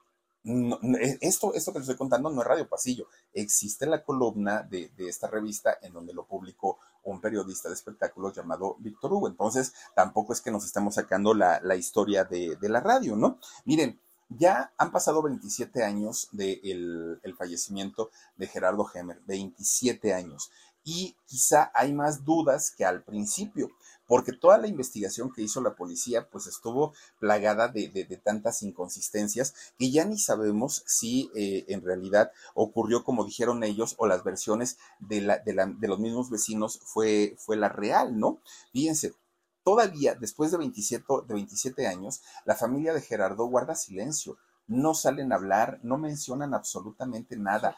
[0.44, 3.08] e, esto, esto que les estoy contando no es Radio Pasillo.
[3.32, 8.76] Existe la columna de, esta revista en donde lo publicó un periodista de espectáculos llamado
[8.78, 9.28] Víctor Hugo.
[9.28, 13.38] Entonces, tampoco es que nos estemos sacando la, historia de, la radio, ¿no?
[13.64, 20.50] Miren, ya han pasado 27 años del el fallecimiento de Gerardo Hemer, 27 años.
[20.82, 23.70] Y quizá hay más dudas que al principio
[24.06, 29.90] porque toda la investigación que hizo la policía pues estuvo plagada de, tantas inconsistencias que
[29.90, 35.20] ya ni sabemos si eh, en realidad ocurrió como dijeron ellos o las versiones de,
[35.20, 38.40] la, de, los mismos vecinos fue, fue la real, ¿no?
[38.72, 39.14] Fíjense,
[39.62, 44.36] todavía después de 27, de 27 años, la familia de Gerardo guarda silencio,
[44.66, 47.76] no salen a hablar, no mencionan absolutamente nada.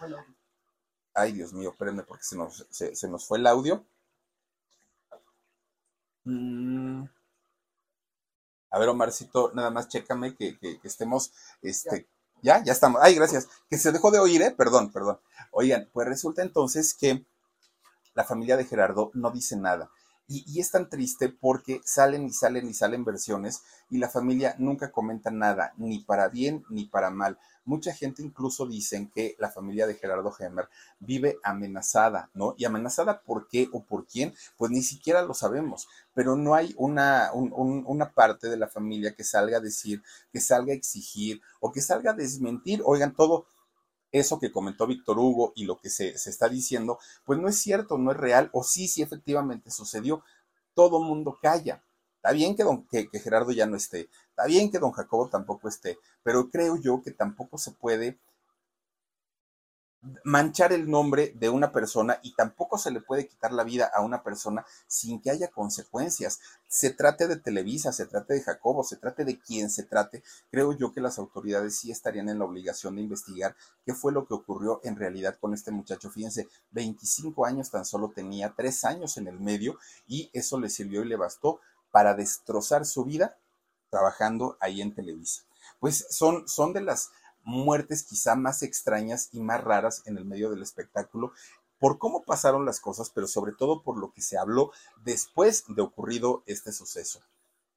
[1.14, 3.84] Ay, Dios mío, espérenme porque se nos, se nos fue el audio.
[6.26, 7.04] Mm.
[8.70, 12.08] A ver, Omarcito, nada más chécame que, estemos, este,
[12.42, 12.62] ya.
[12.64, 13.00] ya, estamos.
[13.02, 13.48] Ay, gracias.
[13.70, 14.50] Que se dejó de oír, ¿eh?
[14.50, 15.18] Perdón, perdón.
[15.52, 17.24] Oigan, pues resulta entonces que
[18.14, 19.90] la familia de Gerardo no dice nada.
[20.28, 24.90] Y, es tan triste porque salen y salen y salen versiones y la familia nunca
[24.90, 27.38] comenta nada, ni para bien ni para mal.
[27.64, 30.68] Mucha gente incluso dicen que la familia de Gerardo Hemer
[30.98, 32.54] vive amenazada, ¿no?
[32.56, 36.74] Y amenazada por qué o por quién, pues ni siquiera lo sabemos, pero no hay
[36.76, 40.02] una, una parte de la familia que salga a decir,
[40.32, 43.46] que salga a exigir o que salga a desmentir, oigan, todo
[44.12, 47.98] eso que comentó Víctor Hugo y lo que se, está diciendo, pues no es cierto,
[47.98, 50.22] no es real, o sí, sí efectivamente sucedió.
[50.74, 51.82] Todo mundo calla.
[52.16, 55.28] Está bien que, don, que, que Gerardo ya no esté, está bien que don Jacobo
[55.28, 58.18] tampoco esté, pero creo yo que tampoco se puede
[60.24, 64.02] manchar el nombre de una persona y tampoco se le puede quitar la vida a
[64.02, 66.40] una persona sin que haya consecuencias.
[66.68, 70.72] Se trate de Televisa, se trate de Jacobo, se trate de quien se trate, creo
[70.72, 74.34] yo que las autoridades sí estarían en la obligación de investigar qué fue lo que
[74.34, 76.10] ocurrió en realidad con este muchacho.
[76.10, 81.02] Fíjense, 25 años tan solo tenía, 3 años en el medio y eso le sirvió
[81.02, 83.36] y le bastó para destrozar su vida
[83.90, 85.42] trabajando ahí en Televisa.
[85.80, 87.10] Pues son, son de las
[87.46, 91.32] muertes quizá más extrañas y más raras en el medio del espectáculo
[91.78, 94.72] por cómo pasaron las cosas, pero sobre todo por lo que se habló
[95.04, 97.20] después de ocurrido este suceso.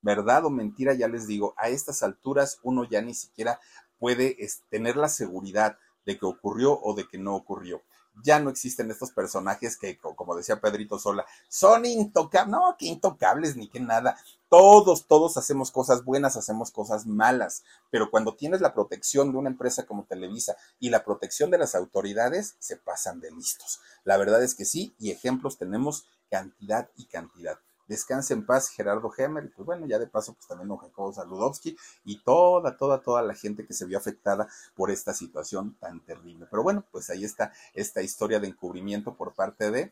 [0.02, 3.60] Verdad o mentira, ya les digo, a estas alturas uno ya ni siquiera
[4.00, 4.38] puede
[4.70, 7.82] tener la seguridad de que ocurrió o de que no ocurrió.
[8.24, 12.52] Ya no existen estos personajes que, como decía Pedrito Sola, son intocables.
[12.52, 14.18] No, que intocables ni que nada.
[14.50, 17.64] Todos, todos hacemos cosas buenas, hacemos cosas malas.
[17.92, 21.76] Pero cuando tienes la protección de una empresa como Televisa y la protección de las
[21.76, 23.80] autoridades, se pasan de listos.
[24.04, 27.60] La verdad es que sí, y ejemplos tenemos cantidad y cantidad.
[27.90, 31.12] Descanse en paz Gerardo Hemer, y pues bueno, ya de paso, pues también don Jacobo
[31.12, 31.76] Saludowski
[32.06, 36.46] y toda, toda, toda la gente que se vio afectada por esta situación tan terrible.
[36.52, 39.92] Pero bueno, pues ahí está esta historia de encubrimiento por parte de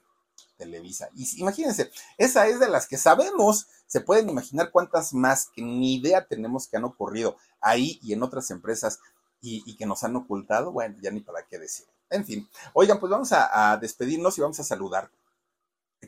[0.58, 1.10] Televisa.
[1.16, 1.90] Y imagínense,
[2.20, 6.68] esa es de las que sabemos, se pueden imaginar cuántas más que ni idea tenemos
[6.68, 9.00] que han ocurrido ahí y en otras empresas
[9.42, 11.88] y, que nos han ocultado, bueno, ya ni para qué decir.
[12.12, 15.10] En fin, oigan, pues vamos a despedirnos y vamos a saludar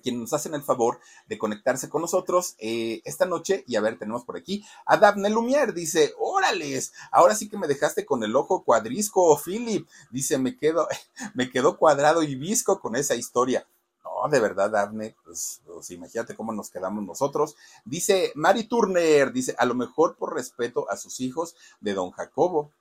[0.02, 3.64] quienes nos hacen el favor de conectarse con nosotros eh, esta noche.
[3.68, 7.68] Y a ver, tenemos por aquí a Daphne Lumière, dice, órales, ahora sí que me
[7.68, 9.88] dejaste con el ojo cuadrisco, Philip.
[10.12, 10.88] Dice, me quedo,
[11.34, 13.68] me quedó cuadrado y visco con esa historia.
[14.04, 17.56] No, de verdad, Daphne, pues, pues, imagínate cómo nos quedamos nosotros.
[17.86, 22.72] Dice Mari Turner, dice, a lo mejor por respeto a sus hijos de don Jacobo.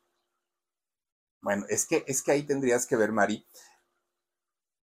[1.41, 3.47] Bueno, es que, es que ahí tendrías que ver, Mari,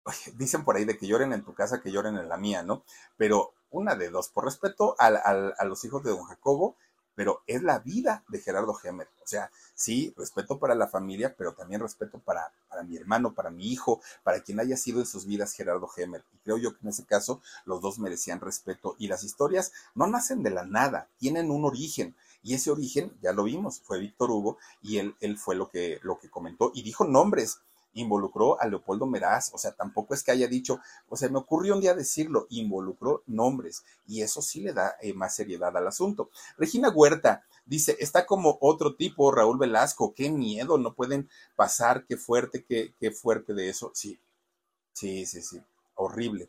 [0.37, 2.85] dicen por ahí de que lloren en tu casa, que lloren en la mía, ¿no?
[3.17, 6.77] Pero una de dos, por respeto a los hijos de don Jacobo,
[7.17, 9.09] pero es la vida de Gerardo Gemer.
[9.25, 13.51] O sea, sí, respeto para la familia, pero también respeto para, para mi hermano, para
[13.51, 16.23] mi hijo, para quien haya sido en sus vidas Gerardo Gemer.
[16.35, 18.95] Y creo yo que en ese caso los dos merecían respeto.
[18.99, 22.15] Y las historias no nacen de la nada, tienen un origen.
[22.43, 25.99] Y ese origen, ya lo vimos, fue Víctor Hugo y él, él fue lo que,
[26.03, 27.61] lo que comentó y dijo nombres
[27.97, 31.75] involucró a Leopoldo Meraz, o sea, tampoco es que haya dicho, o sea, me ocurrió
[31.75, 36.31] un día decirlo, involucró nombres y eso sí le da eh, más seriedad al asunto.
[36.57, 42.17] Regina Huerta dice, está como otro tipo, Raúl Velasco, qué miedo, no pueden pasar, qué
[42.17, 44.19] fuerte, qué, qué fuerte de eso, sí,
[44.93, 45.61] sí, sí, sí,
[45.95, 46.49] horrible.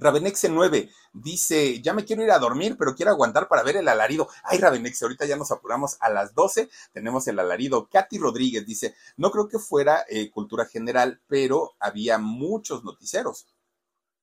[0.00, 3.86] Ravenexe 9 dice, ya me quiero ir a dormir, pero quiero aguantar para ver el
[3.86, 4.28] alarido.
[4.44, 7.88] Ay, Ravenexe, ahorita ya nos apuramos a las 12, tenemos el alarido.
[7.90, 13.46] Katy Rodríguez dice, no creo que fuera eh, cultura general, pero había muchos noticieros.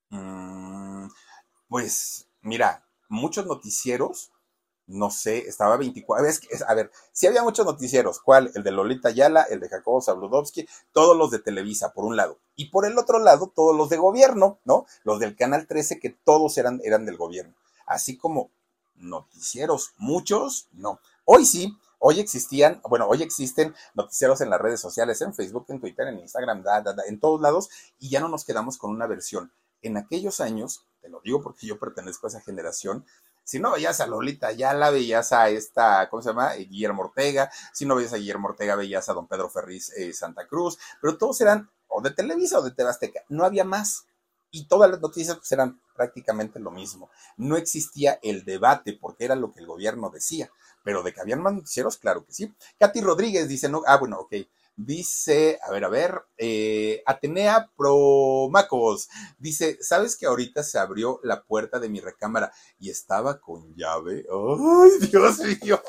[0.09, 1.07] Mm,
[1.67, 4.32] pues, mira, muchos noticieros
[4.88, 6.26] no sé, estaba 24.
[6.68, 8.22] A ver, si había muchos noticieros.
[8.22, 8.52] ¿Cuál?
[8.56, 12.40] El de Lolita Ayala, el de Jacobo Zabludovsky, todos los de Televisa, por un lado.
[12.56, 14.86] Y por el otro lado, todos los de gobierno, ¿no?
[15.04, 17.54] Los del Canal 13, que todos eran, eran del gobierno.
[17.86, 18.50] Así como
[18.96, 21.00] noticieros, muchos, no.
[21.26, 25.80] Hoy sí, hoy existían, bueno, hoy existen noticieros en las redes sociales, en Facebook, en
[25.80, 26.64] Twitter, en Instagram,
[27.08, 27.70] en todos lados,
[28.00, 29.52] y ya no nos quedamos con una versión.
[29.82, 33.06] En aquellos años, te lo digo porque yo pertenezco a esa generación,
[33.48, 36.58] si no veías a Lolita ya la veías a esta, ¿cómo se llama?
[36.58, 37.50] Eh, Guillermo Ortega.
[37.72, 40.78] Si no veías a Guillermo Ortega, veías a don Pedro Ferriz eh, Santa Cruz.
[41.00, 43.22] Pero todos eran o de Televisa o de Tebasteca.
[43.30, 44.06] No había más.
[44.52, 47.10] Y todas las noticias pues, eran prácticamente lo mismo.
[47.38, 50.52] No existía el debate porque era lo que el gobierno decía.
[50.84, 52.54] Pero de que habían más noticieros, claro que sí.
[52.78, 54.36] Katy Rodríguez dice, no, ah, bueno, ok.
[54.80, 59.09] Dice, a ver, a ver, eh, Atenea Promacos.
[59.39, 64.23] Dice, ¿sabes que ahorita se abrió la puerta de mi recámara y estaba con llave?
[64.30, 65.82] ¡Ay, Dios mío!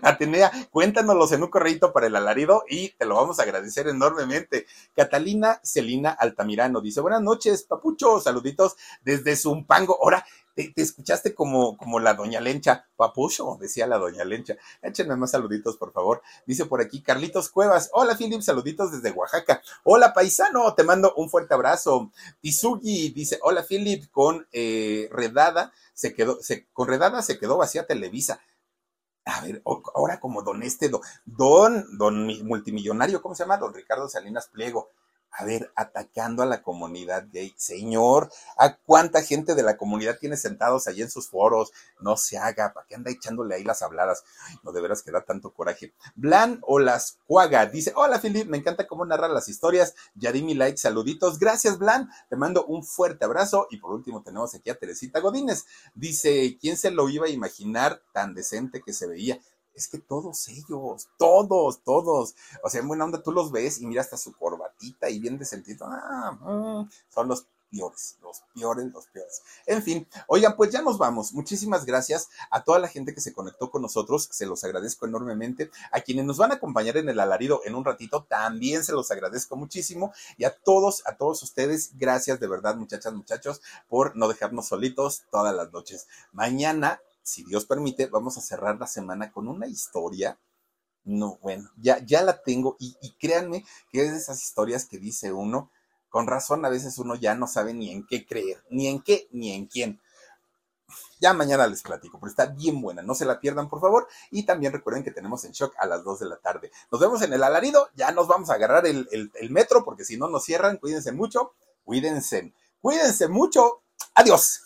[0.00, 4.66] Atenea, cuéntanoslos en un correito para el alarido y te lo vamos a agradecer enormemente.
[4.94, 9.98] Catalina Celina Altamirano dice, buenas noches, papucho, saluditos desde Zumpango.
[10.02, 10.24] Ahora,
[10.56, 14.56] te, escuchaste como, como la doña Lencha, papucho, decía la doña Lencha.
[14.82, 16.22] Échenme más saluditos, por favor.
[16.46, 17.90] Dice por aquí Carlitos Cuevas.
[17.92, 19.62] Hola, Philip, saluditos desde Oaxaca.
[19.84, 22.10] Hola, paisano, te mando un fuerte abrazo.
[22.40, 27.86] Tizugi dice, hola, Philip, con eh, Redada se quedó, se, con Redada se quedó vacía
[27.86, 28.40] Televisa.
[29.26, 33.58] A ver, ahora como don este, don, don, don multimillonario, ¿cómo se llama?
[33.58, 34.90] Don Ricardo Salinas Pliego
[35.38, 37.54] a ver, atacando a la comunidad gay.
[37.56, 41.72] Señor, ¿a cuánta gente de la comunidad tiene sentados allí en sus foros?
[42.00, 44.24] No se haga, ¿para qué anda echándole ahí las habladas?
[44.62, 45.92] no de veras que da tanto coraje.
[46.14, 49.94] Blan o las Cuaga dice, hola Filip, me encanta cómo narra las historias.
[50.14, 51.38] Ya di mi like, saluditos.
[51.38, 52.08] Gracias, Blan.
[52.28, 53.66] Te mando un fuerte abrazo.
[53.70, 55.66] Y por último tenemos aquí a Teresita Godínez.
[55.94, 59.40] Dice, ¿quién se lo iba a imaginar tan decente que se veía?
[59.76, 63.86] Es que todos ellos, todos, todos, o sea, en buena onda tú los ves y
[63.86, 68.92] mira hasta su corbatita y bien de sentido, ah, mm, son los peores, los peores,
[68.92, 69.42] los peores.
[69.66, 71.32] En fin, oigan, pues ya nos vamos.
[71.32, 75.70] Muchísimas gracias a toda la gente que se conectó con nosotros, se los agradezco enormemente.
[75.92, 79.10] A quienes nos van a acompañar en el alarido en un ratito, también se los
[79.10, 80.12] agradezco muchísimo.
[80.36, 85.24] Y a todos, a todos ustedes, gracias de verdad, muchachas, muchachos, por no dejarnos solitos
[85.30, 86.06] todas las noches.
[86.32, 90.38] Mañana, si Dios permite, vamos a cerrar la semana con una historia
[91.06, 95.32] no, bueno, ya, ya la tengo y, créanme que es de esas historias que dice
[95.32, 95.70] uno,
[96.08, 99.28] con razón a veces uno ya no sabe ni en qué creer, ni en qué,
[99.30, 100.00] ni en quién.
[101.20, 104.08] Ya mañana les platico, pero está bien buena, no se la pierdan por favor.
[104.32, 106.72] Y también recuerden que tenemos en shock a las 2 de la tarde.
[106.90, 110.04] Nos vemos en el alarido, ya nos vamos a agarrar el, el, el metro porque
[110.04, 111.52] si no nos cierran, cuídense mucho,
[111.84, 113.82] cuídense, cuídense mucho,
[114.14, 114.65] adiós.